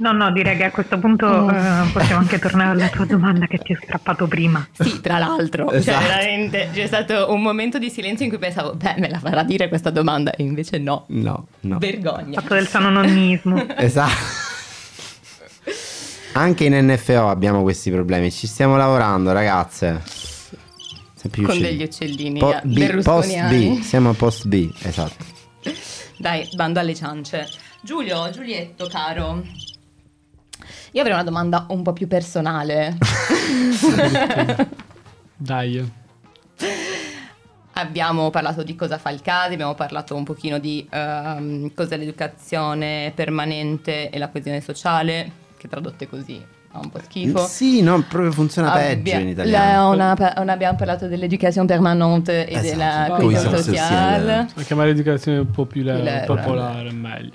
No, 0.03 0.11
no, 0.11 0.31
direi 0.33 0.57
che 0.57 0.65
a 0.65 0.71
questo 0.71 0.99
punto 0.99 1.25
Mm. 1.27 1.49
eh, 1.49 1.89
possiamo 1.93 2.19
anche 2.19 2.37
tornare 2.37 2.71
alla 2.71 2.89
tua 2.89 3.05
domanda 3.05 3.45
che 3.47 3.57
ti 3.59 3.71
ho 3.71 3.77
strappato 3.81 4.27
prima. 4.27 4.67
Sì, 4.73 4.99
tra 4.99 5.17
l'altro, 5.17 5.71
Esatto. 5.71 5.97
cioè 5.97 6.07
veramente 6.07 6.69
c'è 6.73 6.87
stato 6.87 7.31
un 7.31 7.41
momento 7.41 7.79
di 7.79 7.89
silenzio 7.89 8.25
in 8.25 8.29
cui 8.31 8.39
pensavo, 8.39 8.73
beh, 8.75 8.95
me 8.97 9.09
la 9.09 9.19
farà 9.19 9.43
dire 9.43 9.69
questa 9.69 9.91
domanda 9.91 10.31
e 10.31 10.43
invece 10.43 10.77
no. 10.77 11.05
No, 11.07 11.47
no. 11.61 11.77
Vergogna. 11.77 12.41
Fatto 12.41 12.53
del 12.55 12.67
sanononismo. 12.67 13.65
Esatto. 13.77 14.11
Anche 16.33 16.65
in 16.65 16.73
NFO 16.85 17.29
abbiamo 17.29 17.61
questi 17.61 17.91
problemi. 17.91 18.29
Ci 18.31 18.47
stiamo 18.47 18.75
lavorando, 18.75 19.31
ragazze. 19.31 20.01
Sempre 21.13 21.29
più 21.41 21.45
Con 21.45 21.59
degli 21.61 21.83
uccellini 21.83 22.39
Po- 22.39 22.53
eh, 22.55 22.61
B, 22.63 23.01
post. 23.03 23.47
B, 23.47 23.79
siamo 23.81 24.09
a 24.09 24.13
post 24.13 24.47
B, 24.47 24.69
esatto. 24.81 25.23
Dai, 26.17 26.49
bando 26.55 26.79
alle 26.79 26.93
ciance. 26.95 27.47
Giulio, 27.81 28.29
Giulietto, 28.31 28.87
caro. 28.87 29.43
Io 30.95 31.01
avrei 31.01 31.15
una 31.15 31.23
domanda 31.23 31.65
un 31.69 31.81
po' 31.81 31.91
più 31.93 32.07
personale. 32.07 32.97
Dai. 35.35 35.91
Abbiamo 37.75 38.29
parlato 38.29 38.61
di 38.61 38.75
cosa 38.75 38.99
fa 38.99 39.09
il 39.09 39.21
CASI, 39.21 39.53
abbiamo 39.53 39.73
parlato 39.73 40.15
un 40.15 40.23
pochino 40.23 40.59
di 40.59 40.87
ehm, 40.91 41.73
cos'è 41.73 41.97
l'educazione 41.97 43.11
permanente 43.15 44.11
e 44.11 44.19
la 44.19 44.29
coesione 44.29 44.61
sociale, 44.61 45.31
che 45.57 45.67
tradotte 45.67 46.07
così 46.07 46.39
ha 46.75 46.79
un 46.79 46.89
po' 46.91 46.99
schifo. 47.03 47.47
Sì, 47.47 47.81
no, 47.81 47.99
proprio 48.07 48.31
funziona 48.31 48.71
peggio 48.73 48.99
Abbia- 48.99 49.19
in 49.19 49.29
italiano. 49.29 49.95
la- 49.95 50.13
una- 50.15 50.33
una- 50.37 50.53
abbiamo 50.53 50.77
parlato 50.77 51.07
dell'educazione 51.07 51.65
permanente 51.67 52.45
e 52.47 52.53
Esatto, 52.55 52.67
della 52.69 53.15
coesione 53.19 53.57
sociale. 53.57 54.19
sociale. 54.21 54.47
A 54.55 54.61
chiamare 54.61 54.89
l'educazione 54.89 55.39
un 55.39 55.49
po' 55.49 55.65
più 55.65 55.81
le- 55.81 56.03
Le- 56.03 56.23
popolare, 56.27 56.91
meglio. 56.91 57.31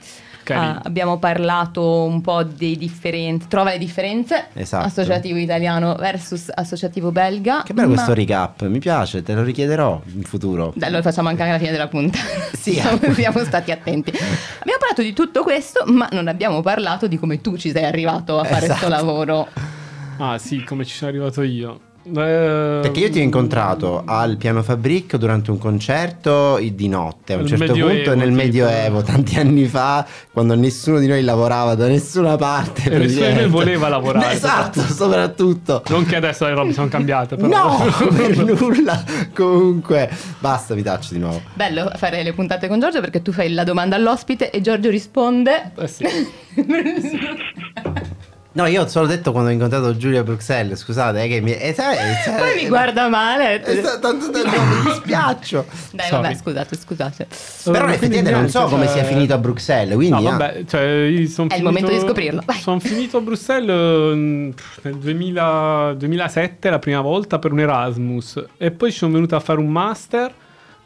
Carino. 0.54 0.80
abbiamo 0.84 1.18
parlato 1.18 2.04
un 2.04 2.20
po' 2.20 2.42
dei 2.42 2.76
differenze, 2.76 3.46
trova 3.48 3.70
le 3.70 3.78
differenze, 3.78 4.46
Esatto. 4.54 4.86
associativo 4.86 5.38
italiano 5.38 5.94
versus 5.94 6.50
associativo 6.54 7.10
belga. 7.12 7.62
Che 7.64 7.74
bello 7.74 7.88
ma- 7.88 7.94
questo 7.94 8.14
recap, 8.14 8.66
mi 8.66 8.78
piace, 8.78 9.22
te 9.22 9.34
lo 9.34 9.42
richiederò 9.42 10.00
in 10.14 10.22
futuro. 10.22 10.72
Dai, 10.74 10.90
lo 10.90 11.02
facciamo 11.02 11.28
anche 11.28 11.42
alla 11.42 11.58
fine 11.58 11.70
della 11.72 11.88
puntata. 11.88 12.24
Sì. 12.58 12.72
siamo, 12.74 12.98
siamo 13.14 13.38
stati 13.44 13.70
attenti. 13.70 14.10
Abbiamo 14.10 14.78
parlato 14.78 15.02
di 15.02 15.12
tutto 15.12 15.42
questo, 15.42 15.84
ma 15.86 16.08
non 16.12 16.26
abbiamo 16.28 16.60
parlato 16.60 17.06
di 17.06 17.18
come 17.18 17.40
tu 17.40 17.56
ci 17.56 17.70
sei 17.70 17.84
arrivato 17.84 18.38
a 18.38 18.44
fare 18.44 18.66
questo 18.66 18.86
Esatto. 18.86 18.88
lavoro. 18.88 19.48
Ah 20.18 20.36
sì, 20.38 20.64
come 20.64 20.84
ci 20.84 20.94
sono 20.96 21.10
arrivato 21.10 21.42
io. 21.42 21.80
Eh, 22.04 22.78
Perché 22.82 23.00
io 23.00 23.10
ti 23.10 23.18
ho 23.18 23.22
incontrato 23.22 24.02
al 24.06 24.36
Piano 24.36 24.62
Fabric 24.62 25.16
durante 25.16 25.50
un 25.50 25.58
concerto 25.58 26.58
di 26.58 26.88
notte 26.88 27.34
a 27.34 27.36
un 27.36 27.46
certo 27.46 27.64
Medioevo, 27.66 27.94
punto 27.94 28.14
nel 28.14 28.28
tipo. 28.28 28.42
Medioevo, 28.42 29.02
tanti 29.02 29.38
anni 29.38 29.66
fa, 29.66 30.06
quando 30.32 30.54
nessuno 30.54 30.98
di 30.98 31.06
noi 31.06 31.22
lavorava 31.22 31.74
da 31.74 31.86
nessuna 31.88 32.36
parte. 32.36 32.90
E 32.90 32.98
nessuno 32.98 33.26
di 33.26 33.34
noi 33.34 33.48
voleva 33.48 33.88
lavorare, 33.88 34.32
Esatto, 34.38 34.80
soprattutto. 34.80 35.82
Non 35.88 36.06
che 36.06 36.16
adesso 36.16 36.46
le 36.46 36.54
robe 36.54 36.72
sono 36.72 36.88
cambiate, 36.88 37.36
però. 37.36 37.48
No, 37.48 37.84
per 38.14 38.36
nulla. 38.44 39.04
Comunque, 39.34 40.10
basta, 40.38 40.74
vi 40.74 40.82
taccio 40.82 41.12
di 41.14 41.20
nuovo. 41.20 41.42
Bello 41.54 41.90
fare 41.96 42.22
le 42.22 42.32
puntate 42.32 42.68
con 42.68 42.80
Giorgio 42.80 43.00
perché 43.00 43.20
tu 43.22 43.32
fai 43.32 43.52
la 43.52 43.64
domanda 43.64 43.96
all'ospite 43.96 44.50
e 44.50 44.60
Giorgio 44.60 44.88
risponde. 44.88 45.72
Eh 45.76 45.88
sì. 45.88 46.06
No, 48.50 48.66
io 48.66 48.82
ho 48.82 48.86
solo 48.88 49.06
detto 49.06 49.30
quando 49.30 49.50
ho 49.50 49.52
incontrato 49.52 49.96
Giulia 49.96 50.20
a 50.20 50.22
Bruxelles, 50.24 50.80
scusate, 50.80 51.22
è 51.22 51.28
che 51.28 51.40
mi... 51.40 51.52
eh, 51.54 51.74
sai, 51.74 51.96
cioè- 52.24 52.36
Poi 52.38 52.62
mi 52.62 52.66
guarda 52.68 53.06
male. 53.08 53.62
Eh, 53.62 53.80
tanto 54.00 54.30
tempo, 54.30 54.50
mi 54.50 54.82
dispiaccio. 54.84 55.66
Dai, 55.92 56.10
vabbè, 56.10 56.34
scusate, 56.34 56.76
scusate. 56.76 57.26
Però 57.70 57.86
Eh, 57.86 57.92
effettivamente 57.92 58.30
non 58.32 58.48
so 58.48 58.58
niente, 58.66 58.74
come 58.74 58.86
cioè- 58.86 58.94
sia 58.94 59.04
finito 59.04 59.34
a 59.34 59.38
Bruxelles, 59.38 59.94
quindi... 59.94 60.22
No, 60.24 60.30
vabbè, 60.30 60.64
cioè, 60.66 60.80
io 60.82 61.28
son 61.28 61.46
È 61.50 61.54
il 61.54 61.60
finito- 61.60 61.62
momento 61.62 61.90
di 61.92 61.98
scoprirlo. 62.00 62.42
Sono 62.58 62.80
finito 62.80 63.18
a 63.18 63.20
Bruxelles 63.20 64.14
mm, 64.16 64.50
nel 64.82 64.96
2000 64.96 65.94
2007 65.96 66.70
la 66.70 66.78
prima 66.80 67.00
volta 67.00 67.38
per 67.38 67.52
un 67.52 67.60
Erasmus 67.60 68.44
e 68.56 68.70
poi 68.72 68.90
ci 68.90 68.96
sono 68.98 69.12
venuto 69.12 69.36
a 69.36 69.40
fare 69.40 69.60
un 69.60 69.68
master 69.68 70.32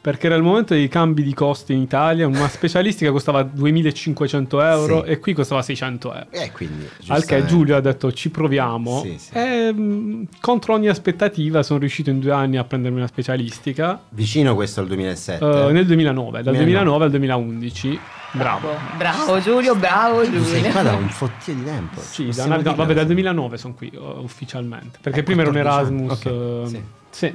Perché 0.02 0.26
era 0.26 0.34
il 0.34 0.42
momento 0.42 0.74
dei 0.74 0.88
cambi 0.88 1.22
di 1.22 1.32
costi 1.32 1.72
in 1.74 1.80
Italia, 1.80 2.26
una 2.26 2.48
specialistica 2.48 3.12
costava 3.12 3.44
2500 3.44 4.60
euro 4.60 5.04
Sì. 5.04 5.10
e 5.10 5.18
qui 5.20 5.32
costava 5.32 5.62
600 5.62 6.12
euro. 6.12 6.26
E 6.30 6.50
quindi, 6.50 6.88
Al 7.06 7.24
che. 7.24 7.44
Giulio 7.46 7.76
ha 7.76 7.80
detto 7.80 8.12
ci 8.12 8.28
proviamo 8.28 9.00
Sì, 9.02 9.16
sì. 9.18 9.30
e 9.32 9.72
mh, 9.72 10.26
contro 10.40 10.74
ogni 10.74 10.88
aspettativa 10.88 11.62
sono 11.62 11.78
riuscito 11.78 12.10
in 12.10 12.18
due 12.18 12.32
anni 12.32 12.56
a 12.56 12.64
prendermi 12.64 12.96
una 12.98 13.06
specialistica 13.06 14.00
Vicino 14.08 14.56
questo 14.56 14.80
al 14.80 14.88
2007. 14.88 15.44
eh, 15.68 15.70
nel 15.72 15.86
2009, 15.86 16.42
dal 16.42 16.52
2009. 16.54 16.64
2009 16.64 17.04
al 17.04 17.10
2011. 17.10 18.00
Bravo. 18.32 18.68
Bravo 18.96 19.40
Giulio, 19.40 19.76
bravo 19.76 20.22
tu 20.24 20.42
sei 20.42 20.56
Giulio. 20.56 20.70
qua 20.72 20.82
da 20.82 20.94
un 20.94 21.08
fottio 21.10 21.54
di 21.54 21.62
tempo. 21.64 22.00
Sì, 22.00 22.28
da 22.34 22.44
una- 22.44 22.56
no, 22.56 22.74
vabbè, 22.74 22.92
dal 22.94 23.06
sì. 23.06 23.12
2009 23.12 23.56
sono 23.56 23.74
qui 23.74 23.88
eh, 23.94 23.98
ufficialmente. 23.98 24.98
Perché 25.00 25.20
Eh, 25.20 25.22
prima 25.22 25.42
ero 25.42 25.50
un 25.50 25.56
14 25.56 25.86
anni, 25.92 26.04
Erasmus. 26.06 26.24
ok, 26.66 26.74
eh, 26.74 26.82
sì. 27.10 27.34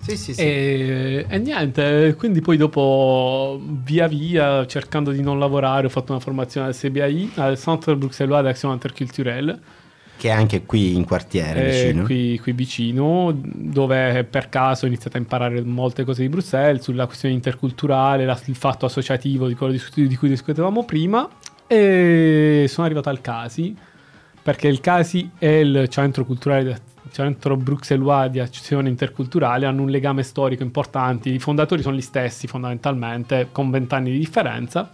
Sì. 0.00 0.16
Sì, 0.16 0.34
sì. 0.34 0.40
E, 0.40 1.26
e 1.28 1.38
niente, 1.38 2.14
quindi 2.18 2.40
poi 2.40 2.56
dopo 2.56 3.60
via 3.84 4.06
via, 4.08 4.66
cercando 4.66 5.10
di 5.10 5.20
non 5.22 5.38
lavorare, 5.38 5.86
ho 5.86 5.90
fatto 5.90 6.12
una 6.12 6.20
formazione 6.20 6.68
al 6.68 6.74
CBAI, 6.76 7.32
al 7.36 7.58
Centre 7.58 7.96
Bruxellois 7.96 8.42
d'Action 8.42 8.72
Interculturelle, 8.72 9.58
Che 10.16 10.28
è 10.28 10.32
anche 10.32 10.64
qui 10.66 10.94
in 10.96 11.04
quartiere, 11.04 11.70
vicino. 11.70 12.04
qui, 12.04 12.38
qui 12.38 12.52
vicino, 12.52 13.32
dove 13.42 14.24
per 14.24 14.48
caso 14.48 14.84
ho 14.84 14.88
iniziato 14.88 15.16
a 15.16 15.20
imparare 15.20 15.62
molte 15.62 16.04
cose 16.04 16.22
di 16.22 16.28
Bruxelles, 16.28 16.82
sulla 16.82 17.06
questione 17.06 17.34
interculturale, 17.34 18.24
la- 18.24 18.38
il 18.46 18.56
fatto 18.56 18.86
associativo 18.86 19.48
di 19.48 19.54
quello 19.54 19.72
di, 19.72 20.06
di 20.08 20.16
cui 20.16 20.28
discutevamo 20.28 20.84
prima, 20.84 21.28
e 21.66 22.66
sono 22.68 22.86
arrivato 22.86 23.08
al 23.08 23.20
CASI, 23.20 23.76
perché 24.42 24.66
il 24.68 24.80
CASI 24.80 25.30
è 25.38 25.46
il 25.46 25.86
centro 25.88 26.24
culturale 26.24 26.80
centro 27.10 27.56
bruxellois 27.56 28.30
di 28.30 28.40
azione 28.40 28.88
interculturale 28.88 29.66
hanno 29.66 29.82
un 29.82 29.90
legame 29.90 30.22
storico 30.22 30.62
importante 30.62 31.28
i 31.28 31.38
fondatori 31.38 31.82
sono 31.82 31.96
gli 31.96 32.00
stessi 32.00 32.46
fondamentalmente 32.46 33.48
con 33.52 33.70
vent'anni 33.70 34.10
di 34.10 34.18
differenza. 34.18 34.90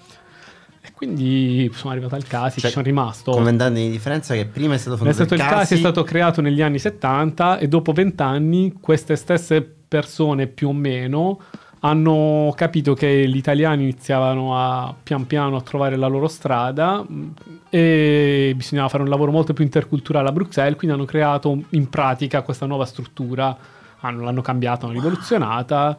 E 0.80 0.92
quindi 0.94 1.68
sono 1.74 1.92
arrivato 1.92 2.14
al 2.14 2.24
CASI 2.24 2.60
Cioè, 2.60 2.68
ci 2.68 2.74
sono 2.74 2.84
rimasto. 2.84 3.32
Con 3.32 3.42
vent'anni 3.42 3.82
di 3.82 3.90
differenza 3.90 4.34
che 4.34 4.46
prima 4.46 4.74
è 4.74 4.78
stato 4.78 4.96
fondato 4.96 5.18
senso 5.18 5.34
il 5.34 5.40
CASI 5.40 5.54
Casi 5.54 5.74
è 5.74 5.78
stato 5.78 6.04
creato 6.04 6.40
negli 6.40 6.62
anni 6.62 6.78
70 6.78 7.58
e 7.58 7.66
dopo 7.66 7.92
vent'anni 7.92 8.74
queste 8.80 9.16
stesse 9.16 9.62
persone 9.62 10.46
più 10.46 10.68
o 10.68 10.72
meno 10.72 11.40
hanno 11.86 12.52
capito 12.56 12.94
che 12.94 13.28
gli 13.28 13.36
italiani 13.36 13.82
iniziavano 13.84 14.56
a 14.58 14.94
pian 15.02 15.26
piano 15.26 15.56
a 15.56 15.60
trovare 15.62 15.96
la 15.96 16.06
loro 16.06 16.28
strada 16.28 17.02
mh, 17.02 17.34
e 17.70 18.52
bisognava 18.56 18.88
fare 18.88 19.02
un 19.02 19.08
lavoro 19.08 19.30
molto 19.30 19.52
più 19.52 19.64
interculturale 19.64 20.28
a 20.28 20.32
Bruxelles, 20.32 20.76
quindi 20.76 20.96
hanno 20.96 21.06
creato 21.06 21.58
in 21.70 21.88
pratica 21.88 22.42
questa 22.42 22.66
nuova 22.66 22.84
struttura, 22.84 23.56
hanno- 24.00 24.22
l'hanno 24.24 24.42
cambiata, 24.42 24.86
l'hanno 24.86 24.98
rivoluzionata 24.98 25.96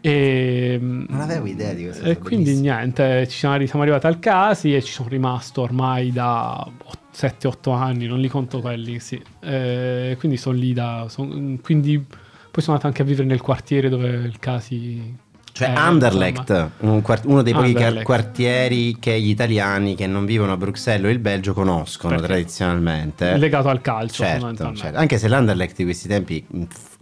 e, 0.00 0.78
Non 0.80 1.20
avevo 1.20 1.46
idea 1.46 1.72
di 1.72 1.84
questa 1.84 2.04
e 2.06 2.18
quindi 2.18 2.44
bellissimo. 2.50 2.72
niente, 2.74 3.28
ci 3.28 3.36
siamo, 3.38 3.64
siamo 3.66 3.82
arrivati 3.82 4.06
al 4.06 4.18
Casi 4.20 4.74
e 4.74 4.82
ci 4.82 4.92
sono 4.92 5.08
rimasto 5.08 5.62
ormai 5.62 6.12
da 6.12 6.66
7-8 7.12 7.72
anni, 7.74 8.06
non 8.06 8.20
li 8.20 8.28
conto 8.28 8.60
quelli, 8.60 9.00
sì. 9.00 9.20
Eh, 9.40 10.14
quindi 10.18 10.36
sono 10.36 10.56
lì 10.56 10.72
da... 10.72 11.06
son- 11.08 11.58
quindi 11.62 12.04
poi 12.50 12.62
sono 12.62 12.76
andato 12.76 12.86
anche 12.86 13.02
a 13.02 13.04
vivere 13.04 13.26
nel 13.26 13.40
quartiere 13.40 13.88
dove 13.88 14.08
il 14.08 14.38
Casi... 14.38 15.16
Cioè 15.50 15.70
eh, 15.70 15.74
Anderlecht, 15.74 16.70
un 16.80 17.02
quart- 17.02 17.24
uno 17.24 17.42
dei 17.42 17.52
pochi 17.52 17.66
Anderlecht. 17.70 18.04
quar- 18.04 18.22
quartieri 18.22 18.96
che 19.00 19.18
gli 19.20 19.28
italiani 19.30 19.96
che 19.96 20.06
non 20.06 20.24
vivono 20.24 20.52
a 20.52 20.56
Bruxelles 20.56 21.04
o 21.06 21.12
il 21.12 21.18
Belgio 21.18 21.52
conoscono 21.52 22.14
Perché? 22.14 22.28
tradizionalmente. 22.28 23.36
Legato 23.36 23.68
al 23.68 23.80
calcio, 23.80 24.22
Certo, 24.22 24.74
certo. 24.74 24.98
Anche 24.98 25.18
se 25.18 25.26
l'Anderlecht 25.26 25.74
di 25.74 25.82
questi 25.82 26.06
tempi, 26.06 26.46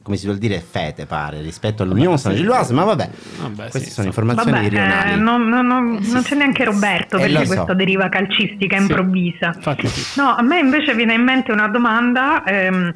come 0.02 0.16
si 0.16 0.24
vuol 0.24 0.38
dire, 0.38 0.56
è 0.56 0.60
fete 0.62 1.04
pare 1.04 1.42
rispetto 1.42 1.82
all'Unione 1.82 2.16
San 2.16 2.34
Gilloise, 2.34 2.72
ma 2.72 2.84
vabbè, 2.84 3.10
Vabbè, 3.42 3.56
queste 3.68 3.80
sì, 3.80 3.90
sono 3.90 4.06
informazioni 4.06 4.52
Vabbè, 4.52 4.68
rionali. 4.70 5.12
eh, 5.12 5.16
non, 5.16 5.46
non- 5.48 5.66
non- 5.66 5.98
non 6.00 6.22
c'è 6.22 6.34
neanche 6.36 6.64
Roberto 6.64 7.16
Eh, 7.18 7.20
perché 7.22 7.32
lo 7.34 7.44
so. 7.44 7.46
questa 7.54 7.74
deriva 7.74 8.08
calcistica 8.08 8.76
Sì. 8.76 8.82
improvvisa. 8.82 9.52
Infatti 9.54 9.86
sì. 9.88 10.18
No, 10.18 10.34
a 10.34 10.40
me 10.40 10.60
invece 10.60 10.94
viene 10.94 11.12
in 11.12 11.22
mente 11.24 11.52
una 11.52 11.68
domanda 11.68 12.42
ehm, 12.44 12.90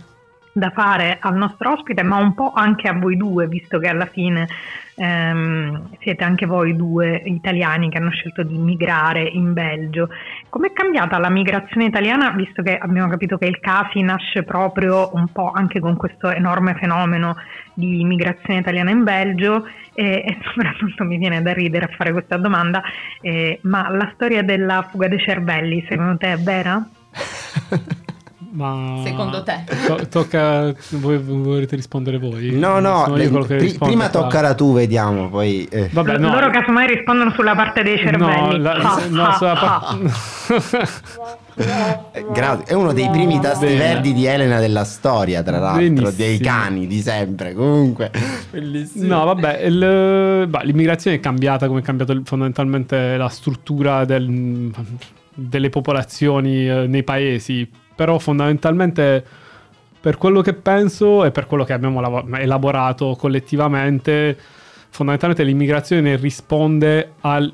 da 0.52 0.70
fare 0.70 1.18
al 1.20 1.36
nostro 1.36 1.72
ospite, 1.72 2.02
ma 2.02 2.16
un 2.16 2.34
po' 2.34 2.52
anche 2.54 2.88
a 2.88 2.98
voi 2.98 3.16
due, 3.16 3.46
visto 3.46 3.78
che 3.78 3.88
alla 3.88 4.06
fine 4.06 4.48
ehm, 4.96 5.90
siete 6.00 6.24
anche 6.24 6.46
voi 6.46 6.76
due 6.76 7.22
italiani 7.24 7.88
che 7.88 7.98
hanno 7.98 8.10
scelto 8.10 8.42
di 8.42 8.58
migrare 8.58 9.22
in 9.22 9.52
Belgio. 9.52 10.08
Com'è 10.48 10.72
cambiata 10.72 11.18
la 11.18 11.30
migrazione 11.30 11.86
italiana, 11.86 12.30
visto 12.30 12.62
che 12.62 12.76
abbiamo 12.76 13.08
capito 13.08 13.38
che 13.38 13.46
il 13.46 13.60
CAFI 13.60 14.02
nasce 14.02 14.42
proprio 14.42 15.10
un 15.14 15.28
po' 15.28 15.50
anche 15.54 15.80
con 15.80 15.96
questo 15.96 16.30
enorme 16.30 16.74
fenomeno 16.74 17.36
di 17.72 18.04
migrazione 18.04 18.60
italiana 18.60 18.90
in 18.90 19.04
Belgio 19.04 19.66
e, 19.94 20.24
e 20.26 20.38
soprattutto 20.52 21.04
mi 21.04 21.16
viene 21.16 21.40
da 21.42 21.52
ridere 21.52 21.86
a 21.86 21.94
fare 21.96 22.12
questa 22.12 22.36
domanda, 22.36 22.82
eh, 23.20 23.60
ma 23.62 23.88
la 23.88 24.10
storia 24.14 24.42
della 24.42 24.86
fuga 24.90 25.08
dei 25.08 25.20
cervelli 25.20 25.84
secondo 25.88 26.16
te 26.16 26.32
è 26.32 26.36
vera? 26.36 26.86
Ma... 28.52 29.00
Secondo 29.04 29.42
te? 29.44 29.64
To- 29.86 30.08
tocca... 30.08 30.74
Voi, 30.90 31.18
volete 31.18 31.76
rispondere 31.76 32.18
voi? 32.18 32.50
No, 32.58 32.80
no, 32.80 33.02
Sono 33.04 33.16
le- 33.16 33.24
io 33.24 33.30
quello 33.30 33.44
che 33.44 33.56
pri- 33.56 33.76
prima 33.78 34.10
qua. 34.10 34.20
toccala 34.22 34.54
tu, 34.54 34.72
vediamo, 34.74 35.28
poi... 35.28 35.64
eh. 35.70 35.88
Vabbè, 35.92 36.18
no. 36.18 36.32
Loro 36.32 36.50
casomai 36.50 36.86
rispondono 36.88 37.30
sulla 37.32 37.54
parte 37.54 37.82
dei 37.82 37.98
cervelli. 37.98 38.24
No, 38.40 38.56
la- 38.56 38.72
Ah, 38.72 39.00
no, 39.08 39.22
ah, 39.24 39.32
sulla 39.36 39.52
ah. 39.52 39.80
par- 39.86 40.98
Eh, 42.12 42.24
gra- 42.32 42.62
è 42.64 42.72
uno 42.72 42.92
dei 42.94 43.10
primi 43.10 43.38
tasti 43.38 43.66
Bene. 43.66 43.78
verdi 43.78 44.14
di 44.14 44.24
Elena 44.24 44.60
della 44.60 44.84
storia, 44.84 45.42
tra 45.42 45.58
l'altro, 45.58 45.80
Benissimo. 45.82 46.10
dei 46.10 46.38
cani 46.38 46.86
di 46.86 47.00
sempre, 47.02 47.52
comunque. 47.52 48.10
No, 48.94 49.24
vabbè, 49.26 49.60
il- 49.64 50.46
bah, 50.48 50.62
l'immigrazione 50.62 51.18
è 51.18 51.20
cambiata 51.20 51.66
come 51.66 51.80
è 51.80 51.82
cambiata 51.82 52.18
fondamentalmente 52.24 53.16
la 53.18 53.28
struttura 53.28 54.04
del- 54.06 54.70
delle 55.34 55.68
popolazioni 55.68 56.66
eh, 56.68 56.86
nei 56.86 57.02
paesi, 57.02 57.68
però 58.00 58.18
fondamentalmente 58.18 59.22
per 60.00 60.16
quello 60.16 60.40
che 60.40 60.54
penso 60.54 61.22
e 61.26 61.30
per 61.30 61.46
quello 61.46 61.64
che 61.64 61.74
abbiamo 61.74 62.00
lav- 62.00 62.34
elaborato 62.38 63.14
collettivamente, 63.14 64.38
fondamentalmente 64.88 65.44
l'immigrazione 65.44 66.16
risponde 66.16 67.16
alle 67.20 67.52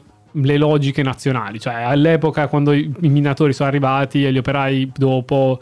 logiche 0.57 1.03
nazionali, 1.03 1.59
cioè 1.59 1.83
all'epoca 1.83 2.47
quando 2.47 2.73
i, 2.73 2.95
minatori 3.01 3.53
sono 3.53 3.69
arrivati 3.69 4.25
e 4.25 4.33
gli 4.33 4.39
operai 4.39 4.93
dopo 4.95 5.61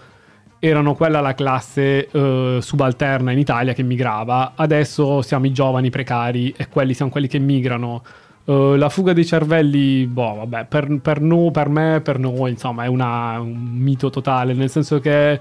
erano 0.59 0.94
quella 0.94 1.23
la 1.23 1.33
classe 1.33 2.07
eh, 2.11 2.59
subalterna 2.61 3.33
in 3.33 3.38
Italia 3.38 3.73
che 3.73 3.83
migrava, 3.83 4.53
adesso 4.55 5.23
siamo 5.23 5.47
i 5.47 5.53
giovani 5.53 5.88
precari 5.88 6.53
e 6.55 6.68
quelli 6.68 6.92
siamo 6.92 7.11
quelli 7.11 7.27
che 7.27 7.38
migrano. 7.38 8.03
Eh, 8.47 8.75
la 8.77 8.89
fuga 8.89 9.13
dei 9.13 9.25
cervelli, 9.25 10.07
boh, 10.07 10.35
vabbè, 10.47 10.67
per, 10.67 10.99
per 11.01 11.21
no- 11.21 11.51
per 11.51 11.69
me, 11.69 12.01
per 12.03 12.19
noi, 12.19 12.51
insomma, 12.51 12.85
è 12.85 12.87
una- 12.89 13.41
un 13.41 13.55
mito 13.57 14.11
totale, 14.11 14.53
nel 14.53 14.71
senso 14.71 15.01
che 15.01 15.41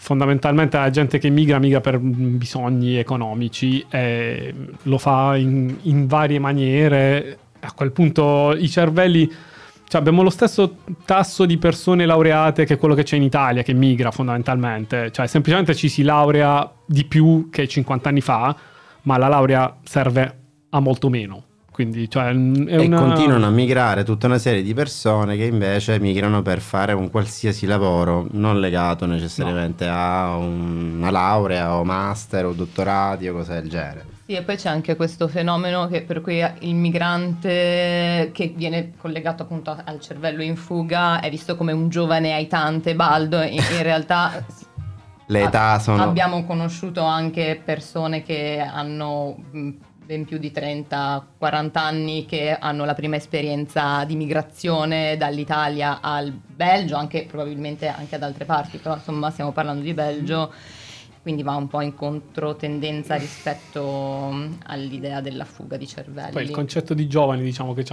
fondamentalmente 0.00 0.76
la 0.76 0.90
gente 0.90 1.18
che 1.18 1.28
migra 1.28 1.58
migra 1.58 1.80
per 1.80 1.98
bisogni 1.98 2.96
economici 2.96 3.84
e 3.90 4.54
lo 4.82 4.98
fa 4.98 5.36
in, 5.36 5.76
in 5.82 6.06
varie 6.06 6.38
maniere. 6.38 7.38
A 7.60 7.72
quel 7.72 7.90
punto 7.90 8.54
i 8.56 8.68
cervelli, 8.68 9.28
cioè 9.88 10.00
abbiamo 10.00 10.22
lo 10.22 10.30
stesso 10.30 10.76
tasso 11.04 11.44
di 11.44 11.58
persone 11.58 12.06
laureate 12.06 12.64
che 12.64 12.76
quello 12.76 12.94
che 12.94 13.02
c'è 13.02 13.16
in 13.16 13.24
Italia, 13.24 13.62
che 13.62 13.72
migra 13.72 14.12
fondamentalmente, 14.12 15.10
cioè 15.10 15.26
semplicemente 15.26 15.74
ci 15.74 15.88
si 15.88 16.02
laurea 16.02 16.70
di 16.86 17.04
più 17.04 17.48
che 17.50 17.66
50 17.66 18.08
anni 18.08 18.20
fa, 18.20 18.54
ma 19.02 19.18
la 19.18 19.26
laurea 19.28 19.76
serve 19.82 20.38
a 20.70 20.78
molto 20.80 21.08
meno. 21.08 21.42
Quindi, 21.78 22.10
cioè, 22.10 22.30
e 22.30 22.76
una... 22.86 22.98
continuano 22.98 23.46
a 23.46 23.50
migrare 23.50 24.02
tutta 24.02 24.26
una 24.26 24.38
serie 24.38 24.64
di 24.64 24.74
persone 24.74 25.36
che 25.36 25.44
invece 25.44 26.00
migrano 26.00 26.42
per 26.42 26.58
fare 26.58 26.92
un 26.92 27.08
qualsiasi 27.08 27.66
lavoro 27.66 28.26
non 28.32 28.58
legato 28.58 29.06
necessariamente 29.06 29.86
a 29.86 30.34
un- 30.34 30.96
una 30.98 31.10
laurea 31.12 31.76
o 31.76 31.84
master 31.84 32.46
o 32.46 32.52
dottorati 32.52 33.28
o 33.28 33.32
cose 33.34 33.52
del 33.60 33.68
genere. 33.70 34.06
Sì, 34.26 34.32
e 34.32 34.42
poi 34.42 34.56
c'è 34.56 34.68
anche 34.70 34.96
questo 34.96 35.28
fenomeno 35.28 35.86
che- 35.86 36.02
per 36.02 36.20
cui 36.20 36.44
il 36.62 36.74
migrante 36.74 38.30
che 38.32 38.52
viene 38.56 38.94
collegato 38.96 39.44
appunto 39.44 39.76
al 39.84 40.00
cervello 40.00 40.42
in 40.42 40.56
fuga 40.56 41.20
è 41.20 41.30
visto 41.30 41.54
come 41.54 41.70
un 41.70 41.88
giovane 41.88 42.32
aitante 42.32 42.96
baldo, 42.96 43.40
in, 43.40 43.52
in 43.52 43.82
realtà 43.82 44.44
Le 45.26 45.42
età 45.44 45.74
a- 45.74 45.78
sono... 45.78 46.02
abbiamo 46.02 46.44
conosciuto 46.44 47.02
anche 47.04 47.60
persone 47.64 48.24
che 48.24 48.58
hanno 48.58 49.36
ben 50.08 50.24
più 50.24 50.38
di 50.38 50.50
30-40 50.50 51.70
anni 51.74 52.24
che 52.24 52.56
hanno 52.58 52.86
la 52.86 52.94
prima 52.94 53.16
esperienza 53.16 54.04
di 54.06 54.16
migrazione 54.16 55.18
dall'Italia 55.18 56.00
al 56.00 56.32
Belgio, 56.32 56.96
anche 56.96 57.26
probabilmente 57.28 57.88
anche 57.88 58.14
ad 58.14 58.22
altre 58.22 58.46
parti, 58.46 58.78
però 58.78 58.94
insomma 58.94 59.28
stiamo 59.28 59.52
parlando 59.52 59.82
di 59.82 59.92
Belgio, 59.92 60.50
quindi 61.20 61.42
va 61.42 61.56
un 61.56 61.68
po' 61.68 61.82
in 61.82 61.94
controtendenza 61.94 63.16
rispetto 63.16 64.48
all'idea 64.64 65.20
della 65.20 65.44
fuga 65.44 65.76
di 65.76 65.86
cervelli. 65.86 66.32
Poi 66.32 66.44
il 66.44 66.52
concetto 66.52 66.94
di 66.94 67.06
giovani, 67.06 67.42
diciamo 67.42 67.74
che 67.74 67.84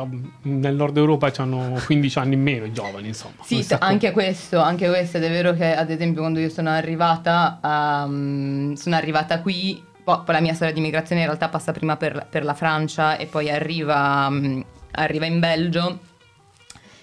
nel 0.43 0.73
nord 0.73 0.95
Europa 0.95 1.29
hanno 1.35 1.77
15 1.83 2.17
anni 2.17 2.35
in 2.35 2.41
meno 2.41 2.63
i 2.63 2.71
giovani, 2.71 3.09
insomma. 3.09 3.43
Sì, 3.43 3.61
anche 3.79 4.11
questo, 4.11 4.61
anche 4.61 4.87
questo 4.87 5.17
ed 5.17 5.23
è 5.25 5.29
vero 5.29 5.51
che 5.51 5.75
ad 5.75 5.89
esempio 5.89 6.21
quando 6.21 6.39
io 6.39 6.49
sono 6.49 6.69
arrivata, 6.69 7.59
ehm, 7.61 8.73
sono 8.75 8.95
arrivata 8.95 9.41
qui 9.41 9.83
poi, 10.05 10.19
poi 10.23 10.35
la 10.35 10.39
mia 10.41 10.53
storia 10.53 10.73
di 10.73 10.81
migrazione 10.81 11.21
in 11.21 11.27
realtà 11.27 11.49
passa 11.49 11.71
prima 11.71 11.97
per, 11.97 12.27
per 12.29 12.45
la 12.45 12.53
Francia 12.53 13.17
e 13.17 13.25
poi 13.25 13.49
arriva, 13.49 14.29
mm, 14.29 14.61
arriva 14.91 15.25
in 15.25 15.39
Belgio. 15.39 15.99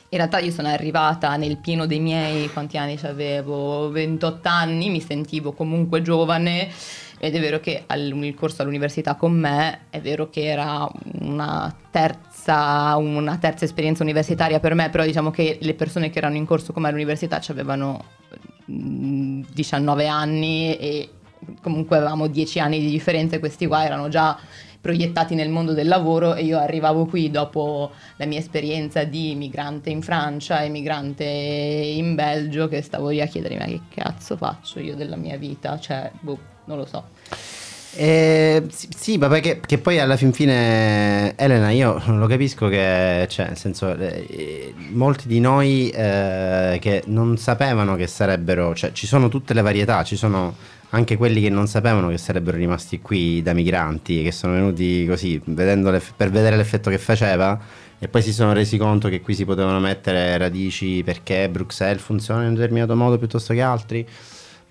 In 0.09 0.19
realtà 0.19 0.39
io 0.39 0.53
sono 0.53 0.69
arrivata 0.69 1.37
nel 1.37 1.57
pieno 1.57 1.87
dei 1.87 1.99
miei, 1.99 2.49
quanti 2.51 2.77
anni 2.79 2.99
avevo? 3.03 3.91
28 3.91 4.49
anni, 4.49 4.89
mi 4.89 5.01
sentivo 5.01 5.53
comunque 5.53 6.01
giovane 6.03 6.71
ed 7.19 7.35
è 7.35 7.41
vero 7.41 7.61
che 7.61 7.85
al- 7.87 8.13
il 8.23 8.35
corso 8.35 8.63
all'università 8.63 9.15
con 9.15 9.33
me 9.33 9.87
è 9.91 10.01
vero 10.01 10.29
che 10.29 10.45
era 10.45 10.89
una 11.21 11.75
terza, 11.91 12.97
una 12.97 13.37
terza 13.39 13.65
esperienza 13.65 14.03
universitaria 14.03 14.61
per 14.61 14.75
me, 14.75 14.91
però 14.91 15.05
diciamo 15.05 15.31
che 15.31 15.59
le 15.61 15.75
persone 15.75 16.11
che 16.11 16.19
erano 16.19 16.37
in 16.37 16.45
corso 16.45 16.73
con 16.73 16.83
me 16.83 16.89
all'università 16.89 17.41
avevano 17.49 18.05
mm, 18.71 19.43
19 19.53 20.07
anni 20.07 20.77
e 20.77 21.09
comunque 21.61 21.97
avevamo 21.97 22.27
10 22.27 22.61
anni 22.61 22.79
di 22.79 22.91
differenza 22.91 23.37
e 23.37 23.39
questi 23.39 23.67
qua 23.67 23.85
erano 23.85 24.09
già 24.09 24.39
proiettati 24.83 25.37
nel 25.37 25.49
mondo 25.49 25.75
del 25.75 25.87
lavoro 25.87 26.35
e 26.35 26.43
io 26.43 26.59
arrivavo 26.59 27.07
qui 27.07 27.31
dopo 27.31 27.93
la 28.17 28.27
mia 28.27 28.41
esperienza 28.41 29.05
di 29.05 29.35
migrante 29.37 29.91
in 29.91 30.03
Francia 30.03 30.61
e 30.63 30.69
migrante 30.69 31.25
in 31.25 32.17
Belgio 32.17 32.67
che 32.67 32.83
stavo 32.83 33.11
lì 33.11 33.21
a 33.21 33.27
chiedermi 33.27 33.59
ma 33.59 33.65
che 33.67 33.81
cazzo 33.95 34.37
faccio 34.37 34.81
io 34.81 34.97
della 34.97 35.17
mia 35.17 35.37
vita, 35.37 35.79
cioè 35.79 36.11
boh, 36.21 36.39
non 36.65 36.79
lo 36.79 36.87
so. 36.87 37.05
Eh, 37.95 38.65
sì, 38.71 38.89
sì, 38.97 39.19
ma 39.19 39.29
perché 39.29 39.61
che 39.61 39.77
poi 39.77 40.01
alla 40.01 40.17
fin 40.17 40.33
fine, 40.33 41.37
Elena, 41.37 41.71
io 41.71 42.03
lo 42.07 42.27
capisco 42.27 42.69
che, 42.69 43.27
cioè, 43.29 43.49
nel 43.49 43.59
senso, 43.59 43.95
eh, 43.95 44.75
molti 44.93 45.29
di 45.29 45.41
noi 45.41 45.91
eh, 45.91 46.79
che 46.81 47.03
non 47.07 47.37
sapevano 47.37 47.95
che 47.95 48.07
sarebbero, 48.07 48.75
cioè, 48.75 48.93
ci 48.93 49.07
sono 49.07 49.29
tutte 49.29 49.53
le 49.53 49.61
varietà, 49.61 50.05
ci 50.05 50.17
sono 50.17 50.55
anche 50.95 51.17
quelli 51.17 51.41
che 51.41 51.49
non 51.49 51.67
sapevano 51.67 52.09
che 52.09 52.19
sarebbero 52.19 52.57
rimasti 52.57 53.01
qui 53.01 53.41
da 53.43 53.55
migranti, 53.55 54.23
che 54.23 54.33
sono 54.33 54.53
venuti 54.53 55.07
così, 55.07 55.41
per 55.41 56.31
vedere 56.31 56.57
l'effetto 56.57 56.91
che 56.91 56.99
faceva, 56.99 57.59
e 57.99 58.09
poi 58.09 58.21
si 58.21 58.33
sono 58.33 58.53
resi 58.53 58.77
conto 58.77 59.09
che 59.09 59.21
qui 59.21 59.35
si 59.35 59.45
potevano 59.45 59.81
mettere 59.81 60.37
radici 60.37 61.03
perché 61.05 61.49
Bruxelles 61.49 62.03
funziona 62.03 62.43
in 62.43 62.49
un 62.49 62.55
determinato 62.55 62.95
modo 62.95 63.17
piuttosto 63.17 63.55
che 63.55 63.63
altri. 63.63 64.07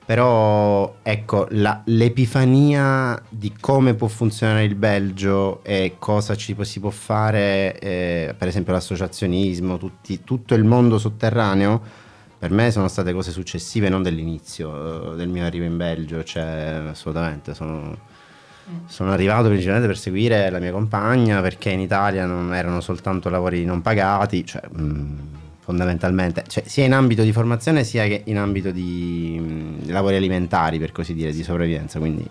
Però 0.03 0.97
ecco, 1.03 1.47
la- 1.51 1.81
l'epifania 1.85 3.21
di 3.29 3.53
come 3.59 3.93
può 3.93 4.07
funzionare 4.07 4.63
il 4.65 4.75
Belgio 4.75 5.63
e 5.63 5.95
cosa 5.99 6.35
ci 6.35 6.55
si 6.61 6.79
può 6.79 6.89
fare, 6.89 7.79
eh, 7.79 8.35
per 8.37 8.47
esempio 8.47 8.73
l'associazionismo, 8.73 9.77
tutti- 9.77 10.23
tutto 10.23 10.53
il 10.53 10.65
mondo 10.65 10.97
sotterraneo, 10.97 11.81
per 12.41 12.49
me 12.49 12.71
sono 12.71 12.87
state 12.87 13.13
cose 13.13 13.29
successive, 13.29 13.87
non 13.87 14.01
dell'inizio 14.01 15.13
eh, 15.13 15.15
del 15.15 15.27
mio 15.27 15.45
arrivo 15.45 15.63
in 15.63 15.77
Belgio, 15.77 16.23
cioè 16.23 16.81
assolutamente 16.89 17.53
sono, 17.53 17.95
sono 18.87 19.11
arrivato 19.11 19.47
principalmente 19.47 19.85
per 19.85 19.95
seguire 19.95 20.49
la 20.49 20.57
mia 20.57 20.71
compagna 20.71 21.39
perché 21.39 21.69
in 21.69 21.81
Italia 21.81 22.25
non 22.25 22.55
erano 22.55 22.81
soltanto 22.81 23.29
lavori 23.29 23.63
non 23.63 23.83
pagati, 23.83 24.43
cioè, 24.43 24.59
mh, 24.67 25.17
fondamentalmente, 25.59 26.43
cioè, 26.47 26.63
sia 26.65 26.83
in 26.83 26.93
ambito 26.93 27.21
di 27.21 27.31
formazione 27.31 27.83
sia 27.83 28.07
che 28.07 28.23
in 28.25 28.39
ambito 28.39 28.71
di 28.71 29.37
mh, 29.39 29.91
lavori 29.91 30.15
alimentari, 30.15 30.79
per 30.79 30.91
così 30.91 31.13
dire, 31.13 31.31
di 31.31 31.43
sopravvivenza. 31.43 31.99
Quindi 31.99 32.27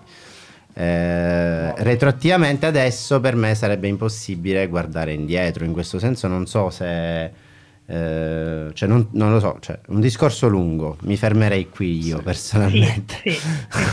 eh, 0.75 1.73
retroattivamente 1.85 2.67
adesso 2.67 3.21
per 3.21 3.37
me 3.37 3.55
sarebbe 3.55 3.87
impossibile 3.87 4.67
guardare 4.67 5.13
indietro. 5.13 5.65
In 5.65 5.73
questo 5.73 6.01
senso 6.01 6.27
non 6.27 6.49
so 6.49 6.69
se... 6.71 7.49
eh, 7.93 8.71
cioè 8.73 8.89
non, 8.89 9.09
non 9.13 9.33
lo 9.33 9.41
so, 9.41 9.57
cioè, 9.61 9.77
un 9.89 9.99
discorso 10.01 10.47
lungo, 10.47 10.97
mi 11.03 11.17
fermerei 11.17 11.69
qui 11.69 12.07
io 12.07 12.19
Sì, 12.19 12.23
personalmente. 12.23 13.15
sì, 13.25 13.31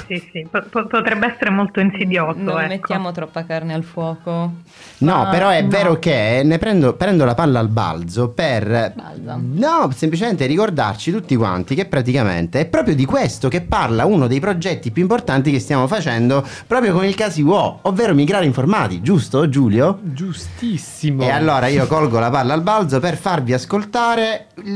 sì, 0.07 0.29
sì, 0.31 0.47
po- 0.51 0.85
potrebbe 0.87 1.33
essere 1.33 1.49
molto 1.49 1.79
insidioso. 1.79 2.37
Non 2.39 2.59
ecco. 2.59 2.67
mettiamo 2.67 3.11
troppa 3.11 3.43
carne 3.45 3.73
al 3.73 3.83
fuoco. 3.83 4.51
No, 4.99 5.15
Ma- 5.15 5.29
però 5.29 5.49
è 5.49 5.63
no. 5.63 5.69
vero 5.69 5.97
che 5.97 6.41
ne 6.45 6.59
prendo, 6.59 6.93
prendo 6.93 7.25
la 7.25 7.33
palla 7.33 7.57
al 7.59 7.69
balzo 7.69 8.29
per... 8.29 8.93
Balza. 8.95 9.39
No, 9.41 9.89
semplicemente 9.95 10.45
ricordarci 10.45 11.11
tutti 11.11 11.35
quanti 11.35 11.73
che 11.73 11.85
praticamente 11.85 12.59
è 12.59 12.65
proprio 12.67 12.93
di 12.93 13.05
questo 13.05 13.47
che 13.49 13.61
parla 13.61 14.05
uno 14.05 14.27
dei 14.27 14.39
progetti 14.39 14.91
più 14.91 15.01
importanti 15.01 15.49
che 15.49 15.59
stiamo 15.59 15.87
facendo 15.87 16.45
proprio 16.67 16.93
con 16.93 17.03
il 17.03 17.15
caso 17.15 17.41
UO, 17.41 17.79
ovvero 17.83 18.13
migrare 18.13 18.45
informati, 18.45 19.01
giusto 19.01 19.49
Giulio? 19.49 19.99
Giustissimo. 20.03 21.23
E 21.23 21.29
allora 21.29 21.65
io 21.65 21.87
colgo 21.87 22.19
la 22.19 22.29
palla 22.29 22.53
al 22.53 22.61
balzo 22.61 22.99
per 22.99 23.17
farvi 23.17 23.53
ascoltare 23.53 23.85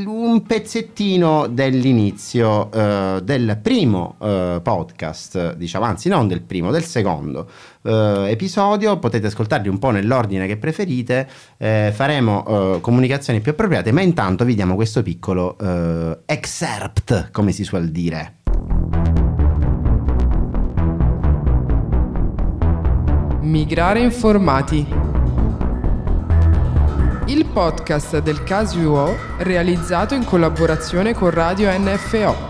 un 0.06 0.44
pezzettino 0.44 1.48
dell'inizio 1.48 2.72
eh, 2.72 3.20
del 3.24 3.60
primo 3.62 4.16
eh, 4.22 4.60
podcast, 4.64 5.56
diciamo, 5.56 5.86
anzi 5.86 6.10
non 6.10 6.28
del 6.28 6.42
primo, 6.42 6.72
del 6.72 6.84
secondo 6.84 7.50
eh, 7.84 8.26
episodio. 8.30 8.98
Potete 9.00 9.28
ascoltarli 9.28 9.68
un 9.68 9.80
po' 9.80 9.92
nell'ordine 9.92 10.48
che 10.48 10.58
preferite. 10.58 11.28
eh, 11.58 11.92
faremo 11.94 12.76
eh, 12.76 12.82
comunicazioni 12.82 13.42
più 13.42 13.52
appropriate, 13.52 13.92
ma 13.92 14.02
intanto 14.02 14.46
vi 14.46 14.56
diamo 14.56 14.76
questo 14.76 15.04
piccolo 15.04 15.58
eh, 15.60 16.20
excerpt, 16.26 17.30
come 17.32 17.52
si 17.52 17.64
suol 17.64 17.90
dire. 17.90 18.38
Migrare 23.42 24.00
informati. 24.00 25.11
Il 27.28 27.46
podcast 27.46 28.18
del 28.20 28.44
caso 28.44 29.18
realizzato 29.38 30.16
in 30.16 30.26
collaborazione 30.26 31.14
con 31.14 31.30
Radio 31.30 31.70
NFO. 31.78 32.50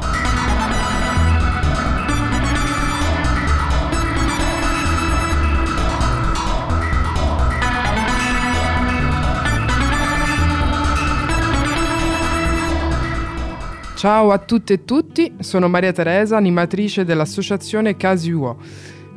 Ciao 13.95 14.31
a 14.31 14.39
tutte 14.39 14.73
e 14.73 14.83
tutti, 14.83 15.35
sono 15.41 15.67
Maria 15.67 15.91
Teresa, 15.91 16.37
animatrice 16.37 17.05
dell'associazione 17.05 17.97
Casi 17.97 18.31
UO. 18.31 18.57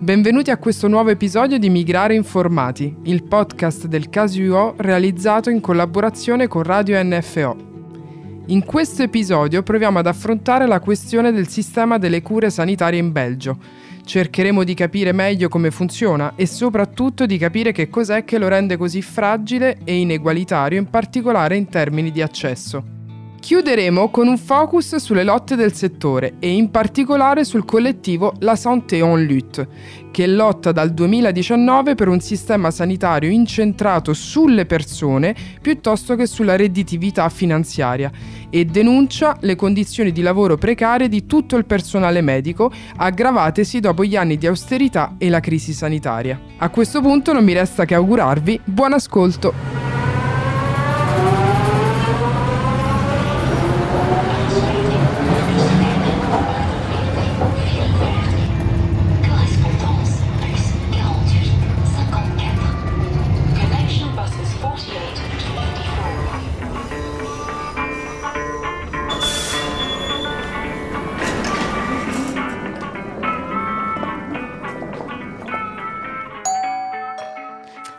Benvenuti 0.04 0.50
a 0.50 0.58
questo 0.58 0.86
nuovo 0.86 1.08
episodio 1.08 1.58
di 1.58 1.70
Migrare 1.70 2.14
Informati, 2.14 2.94
il 3.04 3.24
podcast 3.24 3.86
del 3.86 4.10
Casi 4.10 4.42
UO 4.42 4.74
realizzato 4.76 5.48
in 5.48 5.62
collaborazione 5.62 6.46
con 6.46 6.62
Radio 6.62 7.02
NFO. 7.02 7.56
In 8.48 8.66
questo 8.66 9.02
episodio 9.02 9.62
proviamo 9.62 9.98
ad 9.98 10.06
affrontare 10.06 10.66
la 10.66 10.80
questione 10.80 11.32
del 11.32 11.48
sistema 11.48 11.96
delle 11.96 12.20
cure 12.20 12.50
sanitarie 12.50 13.00
in 13.00 13.12
Belgio. 13.12 13.56
Cercheremo 14.04 14.62
di 14.62 14.74
capire 14.74 15.12
meglio 15.12 15.48
come 15.48 15.70
funziona 15.70 16.34
e 16.36 16.44
soprattutto 16.44 17.24
di 17.24 17.38
capire 17.38 17.72
che 17.72 17.88
cos'è 17.88 18.24
che 18.24 18.36
lo 18.36 18.48
rende 18.48 18.76
così 18.76 19.00
fragile 19.00 19.78
e 19.84 19.96
inegualitario, 19.96 20.78
in 20.78 20.90
particolare 20.90 21.56
in 21.56 21.70
termini 21.70 22.10
di 22.10 22.20
accesso. 22.20 23.03
Chiuderemo 23.44 24.09
con 24.09 24.26
un 24.26 24.38
focus 24.38 24.96
sulle 24.96 25.22
lotte 25.22 25.54
del 25.54 25.74
settore 25.74 26.37
e 26.38 26.50
in 26.50 26.70
particolare 26.70 27.44
sul 27.44 27.66
collettivo 27.66 28.33
La 28.38 28.57
Santé 28.57 29.00
en 29.00 29.26
Lutte, 29.26 29.68
che 30.11 30.26
lotta 30.26 30.72
dal 30.72 30.94
2019 30.94 31.94
per 31.94 32.09
un 32.09 32.20
sistema 32.20 32.70
sanitario 32.70 33.28
incentrato 33.28 34.14
sulle 34.14 34.64
persone 34.64 35.37
piuttosto 35.61 36.16
che 36.16 36.24
sulla 36.24 36.57
redditività 36.57 37.28
finanziaria 37.28 38.11
e 38.48 38.64
denuncia 38.64 39.37
le 39.40 39.57
condizioni 39.57 40.11
di 40.11 40.22
lavoro 40.22 40.57
precarie 40.57 41.11
di 41.11 41.26
tutto 41.26 41.57
il 41.57 41.66
personale 41.66 42.22
medico 42.22 42.72
aggravatesi 42.96 43.78
dopo 43.78 44.07
gli 44.07 44.16
anni 44.16 44.38
di 44.38 44.46
austerità 44.46 45.16
e 45.18 45.28
la 45.28 45.40
crisi 45.40 45.74
sanitaria. 45.74 46.40
A 46.57 46.70
questo 46.70 47.02
punto 47.02 47.35
non 47.35 47.44
mi 47.44 47.52
resta 47.52 47.85
che 47.85 47.94
augurarvi 47.94 48.62
buon 48.64 48.94
ascolto. 48.94 49.84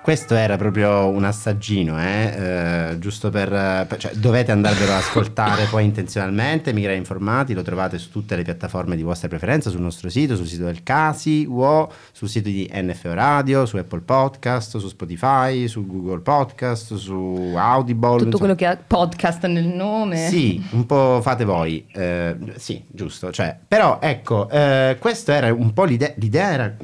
Questo 0.05 0.35
era 0.35 0.55
proprio 0.55 1.07
un 1.07 1.23
assaggino, 1.23 1.99
eh, 1.99 2.91
eh, 2.91 2.99
giusto 2.99 3.31
per, 3.31 3.49
per- 3.49 3.97
cioè, 3.97 4.13
dovete 4.13 4.51
andarvelo 4.51 4.91
ad 4.91 4.99
ascoltare 4.99 5.65
poi 5.71 5.83
intenzionalmente, 5.83 6.73
Migrare 6.73 6.95
Informati, 6.95 7.55
lo 7.55 7.63
trovate 7.63 7.97
su 7.97 8.11
tutte 8.11 8.35
le 8.35 8.43
piattaforme 8.43 8.95
di 8.95 9.01
vostra 9.01 9.27
preferenza, 9.27 9.71
sul 9.71 9.81
nostro 9.81 10.11
sito, 10.11 10.35
sul 10.35 10.45
sito 10.45 10.65
del 10.65 10.83
Casi, 10.83 11.47
UO, 11.49 11.91
sul 12.11 12.29
sito 12.29 12.49
di 12.49 12.69
NFO 12.71 13.15
Radio, 13.15 13.65
su 13.65 13.77
Apple 13.77 14.01
Podcast, 14.01 14.77
su 14.77 14.87
Spotify, 14.89 15.67
su 15.67 15.87
Google 15.87 16.19
Podcast, 16.19 16.93
su 16.93 17.53
Audible. 17.55 18.09
Tutto 18.09 18.25
insomma. 18.25 18.37
quello 18.37 18.53
che 18.53 18.65
ha 18.67 18.77
podcast 18.77 19.47
nel 19.47 19.65
nome. 19.65 20.27
Sì, 20.29 20.63
un 20.73 20.85
po' 20.85 21.19
fate 21.23 21.45
voi. 21.45 21.83
Eh, 21.91 22.37
sì, 22.57 22.79
giusto. 22.85 23.31
Cioè, 23.31 23.57
però 23.67 23.97
ecco, 23.99 24.47
eh, 24.51 24.97
questo 24.99 25.31
era 25.31 25.51
un 25.51 25.73
po' 25.73 25.85
l'idea. 25.85 26.13
L'idea 26.17 26.51
era 26.51 26.77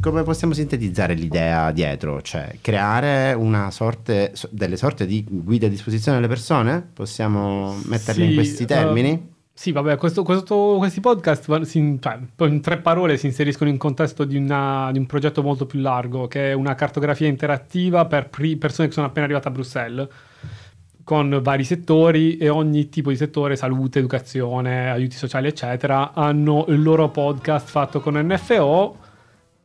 come 0.00 0.24
possiamo 0.24 0.54
sintetizzare 0.54 1.14
l'idea 1.14 1.70
dietro? 1.70 2.20
Cioè, 2.20 2.62
creare 2.64 3.34
una 3.34 3.70
sorte, 3.70 4.30
so- 4.32 4.48
delle 4.50 4.78
sorte 4.78 5.04
di 5.04 5.22
guida 5.28 5.66
a 5.66 5.68
disposizione 5.68 6.16
delle 6.16 6.32
persone? 6.32 6.80
Possiamo 6.94 7.74
metterle 7.84 8.22
in 8.24 8.30
Sì, 8.30 8.34
questi 8.36 8.64
termini? 8.64 9.10
eh, 9.10 9.22
sì, 9.52 9.70
vabbè, 9.70 9.98
questo- 9.98 10.22
questo- 10.22 10.76
questi 10.78 11.00
podcast 11.00 11.60
si- 11.64 11.98
cioè, 12.00 12.18
in 12.48 12.60
tre 12.62 12.78
parole 12.78 13.18
si 13.18 13.26
inseriscono 13.26 13.68
in 13.68 13.76
contesto 13.76 14.24
di, 14.24 14.38
una- 14.38 14.88
di 14.92 14.98
un 14.98 15.04
progetto 15.04 15.42
molto 15.42 15.66
più 15.66 15.80
largo, 15.80 16.26
che 16.26 16.52
è 16.52 16.52
una 16.54 16.74
cartografia 16.74 17.28
interattiva 17.28 18.06
per 18.06 18.30
pri- 18.30 18.56
persone 18.56 18.88
che 18.88 18.94
sono 18.94 19.08
appena 19.08 19.26
arrivate 19.26 19.48
a 19.48 19.50
Bruxelles, 19.50 20.08
con 21.04 21.38
vari 21.42 21.64
settori 21.64 22.38
e 22.38 22.48
ogni 22.48 22.88
tipo 22.88 23.10
di 23.10 23.16
settore, 23.16 23.56
salute, 23.56 23.98
educazione, 23.98 24.90
aiuti 24.90 25.16
sociali, 25.16 25.48
eccetera, 25.48 26.14
hanno 26.14 26.64
il 26.68 26.82
loro 26.82 27.10
podcast 27.10 27.68
fatto 27.68 28.00
con 28.00 28.14
NFO 28.16 28.96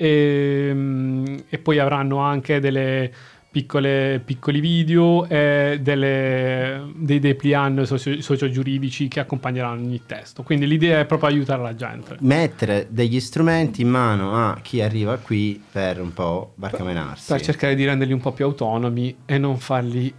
e, 0.01 0.71
mm, 0.73 1.25
e 1.49 1.57
poi 1.57 1.77
avranno 1.77 2.19
anche 2.19 2.61
delle 2.61 3.11
piccole, 3.51 4.21
piccoli 4.23 4.61
video 4.61 5.27
e 5.27 5.79
delle, 5.81 6.89
dei 6.95 7.19
dépliant 7.19 7.81
socio- 7.81 8.21
sociogiuridici 8.21 9.09
che 9.09 9.19
accompagneranno 9.19 9.81
ogni 9.81 10.01
testo. 10.05 10.43
Quindi 10.43 10.67
l'idea 10.67 10.99
è 10.99 11.05
proprio 11.05 11.27
aiutare 11.27 11.61
la 11.61 11.75
gente. 11.75 12.15
Mettere 12.21 12.87
degli 12.89 13.19
strumenti 13.19 13.81
in 13.81 13.89
mano 13.89 14.35
a 14.35 14.57
chi 14.61 14.81
arriva 14.81 15.17
qui 15.17 15.61
per 15.69 15.99
un 15.99 16.13
po' 16.13 16.53
barcamenarsi. 16.55 17.33
Per 17.33 17.41
cercare 17.41 17.75
di 17.75 17.83
renderli 17.83 18.13
un 18.13 18.21
po' 18.21 18.31
più 18.31 18.45
autonomi 18.45 19.17
e 19.25 19.37
non 19.37 19.57
farli 19.57 20.13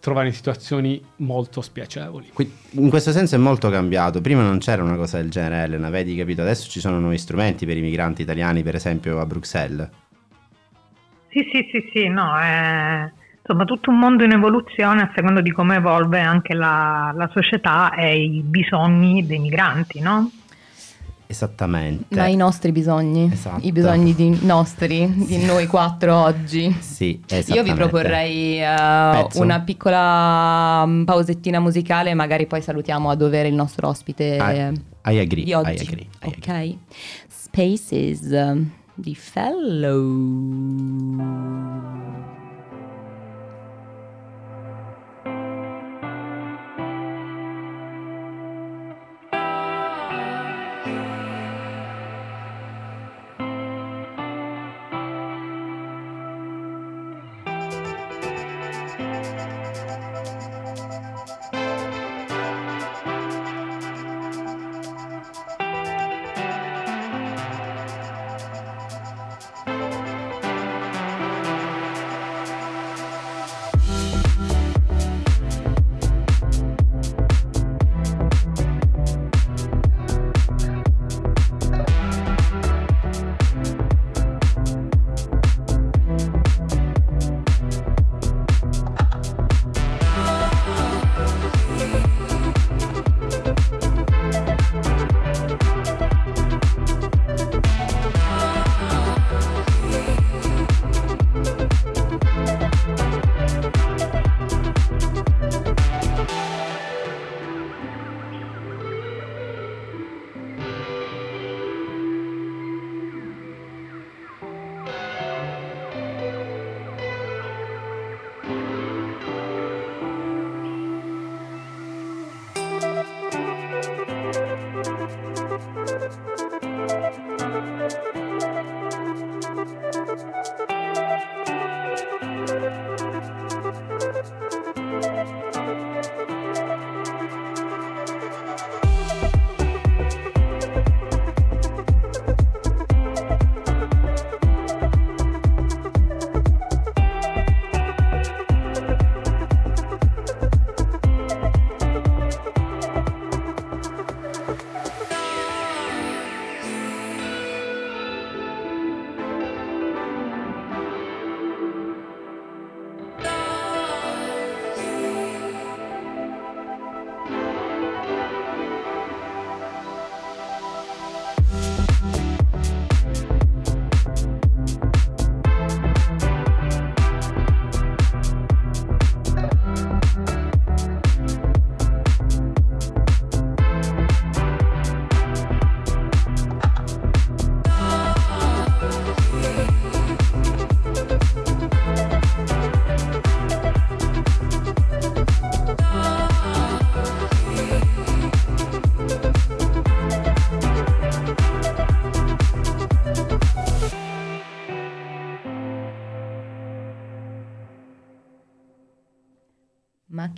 trovare 0.00 0.28
in 0.28 0.34
situazioni 0.34 1.00
molto 1.16 1.60
spiacevoli. 1.60 2.32
In 2.70 2.88
questo 2.88 3.12
senso 3.12 3.34
è 3.34 3.38
molto 3.38 3.68
cambiato. 3.70 4.20
Prima 4.20 4.42
non 4.42 4.58
c'era 4.58 4.82
una 4.82 4.96
cosa 4.96 5.18
del 5.18 5.30
genere, 5.30 5.64
Elena, 5.64 5.90
vedi, 5.90 6.16
capito? 6.16 6.40
Adesso 6.40 6.68
ci 6.68 6.80
sono 6.80 6.98
nuovi 6.98 7.18
strumenti 7.18 7.66
per 7.66 7.76
i 7.76 7.82
migranti 7.82 8.22
italiani, 8.22 8.62
per 8.62 8.74
esempio 8.74 9.20
a 9.20 9.26
Bruxelles. 9.26 9.88
Sì, 11.28 11.46
sì, 11.52 11.68
sì, 11.70 11.90
sì, 11.92 12.08
no, 12.08 12.36
è 12.38 13.08
insomma 13.40 13.64
tutto 13.64 13.90
un 13.90 13.98
mondo 13.98 14.24
in 14.24 14.32
evoluzione 14.32 15.02
a 15.02 15.12
seconda 15.14 15.40
di 15.40 15.52
come 15.52 15.76
evolve 15.76 16.20
anche 16.20 16.54
la, 16.54 17.12
la 17.14 17.28
società 17.32 17.94
e 17.94 18.20
i 18.20 18.42
bisogni 18.42 19.24
dei 19.26 19.38
migranti, 19.38 20.00
no? 20.00 20.30
Esattamente. 21.30 22.16
Ma 22.16 22.26
i 22.26 22.34
nostri 22.34 22.72
bisogni, 22.72 23.30
Esatto. 23.32 23.64
i 23.64 23.70
bisogni 23.70 24.16
di 24.16 24.36
nostri, 24.42 25.08
di 25.14 25.44
noi 25.44 25.68
quattro 25.68 26.16
oggi. 26.16 26.76
Sì, 26.80 27.22
Io 27.46 27.62
vi 27.62 27.72
proporrei 27.72 28.58
Pezzo. 28.58 29.40
una 29.40 29.60
piccola 29.60 30.84
mm, 30.84 31.04
pausettina 31.04 31.60
musicale, 31.60 32.14
magari 32.14 32.46
poi 32.46 32.60
salutiamo 32.62 33.10
a 33.10 33.14
dovere 33.14 33.46
il 33.46 33.54
nostro 33.54 33.86
ospite 33.86 34.24
I, 35.04 35.12
I 35.12 35.18
agree, 35.20 35.44
di 35.44 35.52
oggi. 35.52 35.70
I 35.70 35.86
agree, 35.86 36.08
I 36.22 36.26
ok, 36.26 36.48
agree. 36.48 36.78
Spaces 37.28 38.20
um, 38.32 38.68
di 38.94 39.14
Fellow. 39.14 40.08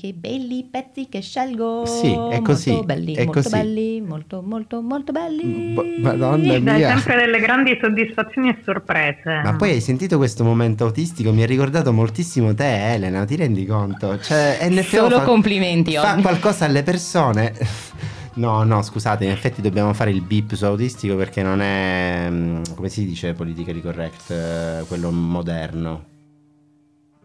Che 0.03 0.15
belli 0.15 0.67
pezzi 0.69 1.07
che 1.09 1.21
scelgo. 1.21 1.87
Sì, 1.87 2.11
è 2.11 2.43
così, 2.43 2.71
Molto 2.71 2.87
belli, 2.87 3.15
è 3.15 3.25
molto 3.25 3.41
così. 3.41 3.57
belli, 3.57 4.01
molto, 4.01 4.43
molto, 4.43 4.83
molto 4.83 5.13
belli. 5.13 5.75
Madonna 6.01 6.43
Sì, 6.43 6.61
dai 6.61 6.79
mia. 6.79 6.99
sempre 6.99 7.25
delle 7.25 7.39
grandi 7.39 7.79
soddisfazioni 7.81 8.49
e 8.49 8.59
sorprese. 8.65 9.43
Ma 9.45 9.55
poi 9.55 9.71
hai 9.71 9.81
sentito 9.81 10.17
questo 10.17 10.43
momento 10.43 10.87
autistico? 10.87 11.31
Mi 11.33 11.45
ha 11.45 11.47
ricordato 11.47 11.93
moltissimo 11.93 12.53
te, 12.53 12.95
Elena, 12.95 13.25
ti 13.25 13.37
rendi 13.37 13.65
conto? 13.65 14.19
Cioè, 14.19 14.67
NFO 14.71 14.97
Solo 15.07 15.19
fa, 15.19 15.25
complimenti 15.25 15.95
fa 15.95 16.17
qualcosa 16.21 16.65
alle 16.65 16.83
persone. 16.83 17.53
No, 18.35 18.65
no, 18.65 18.83
scusate, 18.83 19.25
in 19.25 19.31
effetti 19.31 19.63
dobbiamo 19.63 19.93
fare 19.93 20.11
il 20.11 20.23
beep 20.23 20.55
su 20.55 20.65
autistico 20.65 21.15
perché 21.15 21.45
non 21.45 21.61
è, 21.61 22.27
mm, 22.29 22.63
come 22.75 22.89
si 22.89 23.07
dice, 23.07 23.35
politically 23.35 23.81
correct, 23.81 24.31
eh, 24.33 24.85
quello 24.89 25.13
moderno. 25.13 26.11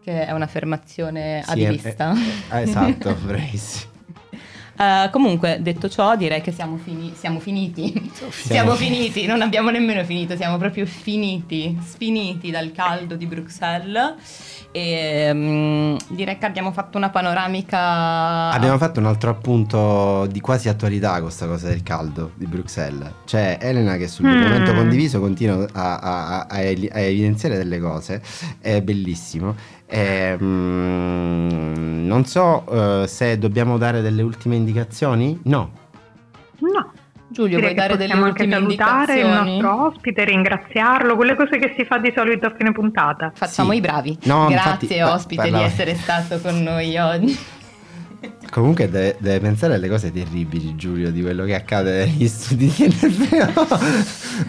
Che 0.08 0.24
è 0.24 0.32
un'affermazione 0.32 1.42
Sì, 1.46 1.60
è- 1.60 1.66
abilista. 1.66 2.14
è- 2.48 2.56
eh, 2.56 2.62
esatto, 2.62 3.14
bravissimo. 3.22 3.96
Eh, 4.80 5.08
comunque, 5.10 5.58
detto 5.60 5.88
ciò, 5.88 6.14
direi 6.14 6.40
che 6.40 6.52
siamo, 6.52 6.76
fini- 6.76 7.12
siamo 7.16 7.40
finiti. 7.40 8.12
Siamo 8.30 8.76
finiti, 8.76 9.26
non 9.26 9.42
abbiamo 9.42 9.70
nemmeno 9.70 10.04
finito, 10.04 10.36
siamo 10.36 10.56
proprio 10.56 10.86
finiti, 10.86 11.76
sfiniti 11.84 12.52
dal 12.52 12.70
caldo 12.70 13.16
di 13.16 13.26
Bruxelles. 13.26 14.14
E 14.70 15.30
mm, 15.34 15.96
direi 16.10 16.38
che 16.38 16.46
abbiamo 16.46 16.70
fatto 16.70 16.96
una 16.96 17.10
panoramica. 17.10 18.50
Abbiamo 18.52 18.78
fatto 18.78 19.00
un 19.00 19.06
altro 19.06 19.30
appunto 19.30 20.26
di 20.30 20.38
quasi 20.40 20.68
attualità 20.68 21.14
con 21.14 21.22
questa 21.22 21.46
cosa 21.48 21.66
del 21.66 21.82
caldo 21.82 22.30
di 22.36 22.46
Bruxelles. 22.46 23.10
Cioè, 23.24 23.58
Elena 23.60 23.96
che 23.96 24.06
sul 24.06 24.26
Mm. 24.26 24.38
documento 24.42 24.74
condiviso 24.74 25.18
continua 25.18 25.66
a, 25.72 25.98
a- 25.98 26.38
a- 26.42 26.46
a 26.48 26.60
evidenziare 26.60 27.56
delle 27.56 27.80
cose, 27.80 28.22
è 28.60 28.80
bellissimo. 28.80 29.56
E, 29.90 30.36
mm, 30.40 32.06
non 32.06 32.24
so 32.26 32.64
eh, 33.02 33.06
se 33.06 33.38
dobbiamo 33.38 33.78
dare 33.78 34.00
delle 34.02 34.22
ultime 34.22 34.56
indicazioni. 34.56 35.40
No. 35.44 35.70
No. 36.58 36.92
Giulio, 37.30 37.56
Direi 37.58 37.74
vuoi 37.74 37.86
dare 37.86 37.96
delle 37.98 38.14
possiamo 38.14 38.24
anche 38.26 38.42
ultime 38.44 38.54
salutare 38.60 39.12
il 39.12 39.18
indicazioni? 39.26 39.58
nostro 39.60 39.86
ospite, 39.86 40.24
ringraziarlo, 40.24 41.14
quelle 41.14 41.36
cose 41.36 41.58
che 41.58 41.74
si 41.76 41.84
fa 41.84 41.98
di 41.98 42.10
solito 42.16 42.46
a 42.46 42.54
fine 42.56 42.72
puntata. 42.72 43.32
Facciamo 43.34 43.72
Sì. 43.72 43.76
i 43.76 43.80
bravi. 43.80 44.18
No, 44.24 44.46
Grazie 44.48 44.86
infatti, 44.86 45.00
ospite 45.02 45.42
parlavo- 45.42 45.58
di 45.64 45.70
essere 45.70 45.94
stato 45.94 46.40
con 46.40 46.62
noi 46.62 46.96
oggi. 46.96 47.38
Comunque 48.50 48.88
deve, 48.88 49.16
deve 49.18 49.40
pensare 49.40 49.74
alle 49.74 49.88
cose 49.88 50.10
terribili, 50.10 50.74
Giulio, 50.74 51.10
di 51.10 51.22
quello 51.22 51.44
che 51.44 51.54
accade 51.54 52.06
negli 52.06 52.26
studi 52.26 52.72
di 52.74 52.86
NFO 52.88 53.78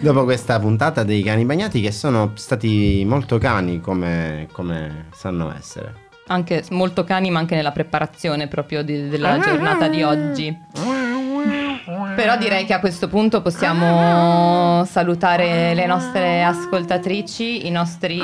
dopo 0.00 0.24
questa 0.24 0.58
puntata 0.58 1.04
dei 1.04 1.22
cani 1.22 1.44
bagnati 1.44 1.80
che 1.80 1.92
sono 1.92 2.32
stati 2.34 3.04
molto 3.06 3.38
cani 3.38 3.80
come, 3.80 4.48
come 4.52 5.06
sanno 5.12 5.54
essere. 5.56 6.08
Anche 6.28 6.64
molto 6.70 7.04
cani, 7.04 7.30
ma 7.30 7.40
anche 7.40 7.54
nella 7.54 7.72
preparazione 7.72 8.48
proprio 8.48 8.82
di- 8.82 9.08
della 9.08 9.38
giornata 9.38 9.88
di 9.88 10.02
oggi. 10.02 10.58
Però 12.14 12.36
direi 12.36 12.66
che 12.66 12.72
a 12.72 12.80
questo 12.80 13.08
punto 13.08 13.42
possiamo 13.42 14.84
salutare 14.84 15.74
le 15.74 15.86
nostre 15.86 16.42
ascoltatrici, 16.42 17.66
i 17.66 17.70
nostri 17.70 18.20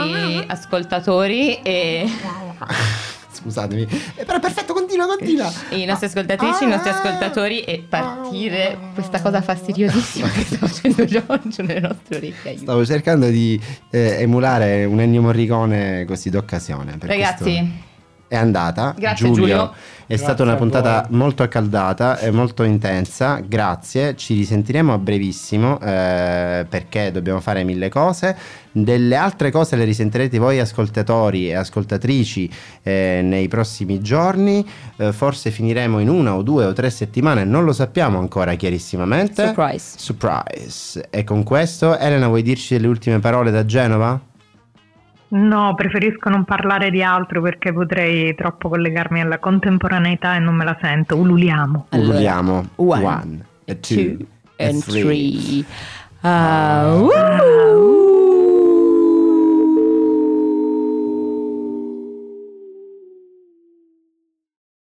ascoltatori 0.47 1.61
e 1.63 2.07
Scusatemi, 3.47 3.87
Eh, 4.17 4.25
però 4.25 4.41
perfetto, 4.41 4.73
continua, 4.75 5.07
continua. 5.07 5.51
i 5.71 5.85
nostri 5.85 6.07
ascoltatrici, 6.07 6.65
i 6.65 6.67
nostri 6.67 6.91
ascoltatori 6.91 7.61
e 7.63 7.85
partire 7.89 8.77
questa 8.95 9.21
cosa 9.23 9.41
fastidiosissima 9.41 10.29
che 10.29 10.43
sta 10.43 10.67
facendo 10.67 11.05
Giorgio 11.05 11.63
nelle 11.63 11.81
nostre 11.81 12.17
orecchie. 12.17 12.51
aiuto. 12.51 12.63
Stavo 12.63 12.85
cercando 12.85 13.29
di 13.29 13.61
eh, 13.91 14.17
emulare 14.21 14.85
un 14.85 15.01
Ennio 15.01 15.23
Morricone 15.23 16.05
così 16.07 16.29
d'occasione. 16.31 16.97
Ragazzi, 17.01 17.43
questo 17.45 17.95
È 18.29 18.37
andata. 18.37 18.95
Grazie, 18.97 19.31
Giulio. 19.31 19.73
È 20.09 20.17
stata 20.17 20.45
una 20.45 20.55
puntata 20.55 21.07
voi. 21.09 21.19
molto 21.19 21.43
accaldata 21.43 22.19
e 22.19 22.31
molto 22.31 22.63
intensa. 22.63 23.41
Grazie. 23.45 24.15
Ci 24.15 24.35
risentiremo 24.35 24.93
a 24.93 24.99
brevissimo 24.99 25.81
eh, 25.81 26.65
perché 26.69 27.11
dobbiamo 27.11 27.41
fare 27.41 27.65
mille 27.65 27.89
cose. 27.89 28.37
Delle 28.71 29.17
altre 29.17 29.51
cose 29.51 29.75
le 29.75 29.85
risentirete 29.85 30.39
voi 30.39 30.61
ascoltatori 30.61 31.49
e 31.49 31.55
ascoltatrici 31.55 32.51
eh, 32.83 33.21
nei 33.23 33.49
prossimi 33.49 34.01
giorni. 34.01 34.65
Eh, 34.97 35.13
forse 35.13 35.51
finiremo 35.51 35.99
in 35.99 36.09
una 36.09 36.35
o 36.35 36.43
due 36.43 36.65
o 36.67 36.73
tre 36.73 36.91
settimane, 36.91 37.45
non 37.45 37.65
lo 37.65 37.73
sappiamo 37.73 38.19
ancora 38.19 38.55
chiarissimamente. 38.55 39.47
surprise. 39.47 39.99
Surprise. 39.99 41.07
E 41.11 41.25
con 41.25 41.43
questo, 41.43 41.97
Elena, 41.97 42.29
vuoi 42.29 42.43
dirci 42.43 42.75
delle 42.75 42.87
ultime 42.87 43.19
parole 43.19 43.51
da 43.51 43.65
Genova? 43.65 44.21
No, 45.29 45.75
preferisco 45.75 46.29
non 46.29 46.45
parlare 46.45 46.91
di 46.91 47.03
altro 47.03 47.43
perché 47.43 47.73
potrei 47.73 48.35
troppo 48.37 48.69
collegarmi 48.69 49.21
alla 49.21 49.39
contemporaneità 49.39 50.37
e 50.37 50.39
non 50.39 50.55
me 50.55 50.65
la 50.65 50.77
sento. 50.81 51.17
Ululiamo. 51.17 51.87
Allora, 51.91 52.09
Ululiamo. 52.11 52.69
one, 52.77 53.05
One, 53.05 53.45
a 53.67 53.75
two, 53.75 54.17
two 54.17 54.27
a 54.57 54.65
and 54.69 54.83
three. 54.83 55.03
three. 55.03 55.65
Ah, 56.21 56.95
woo! 56.97 58.16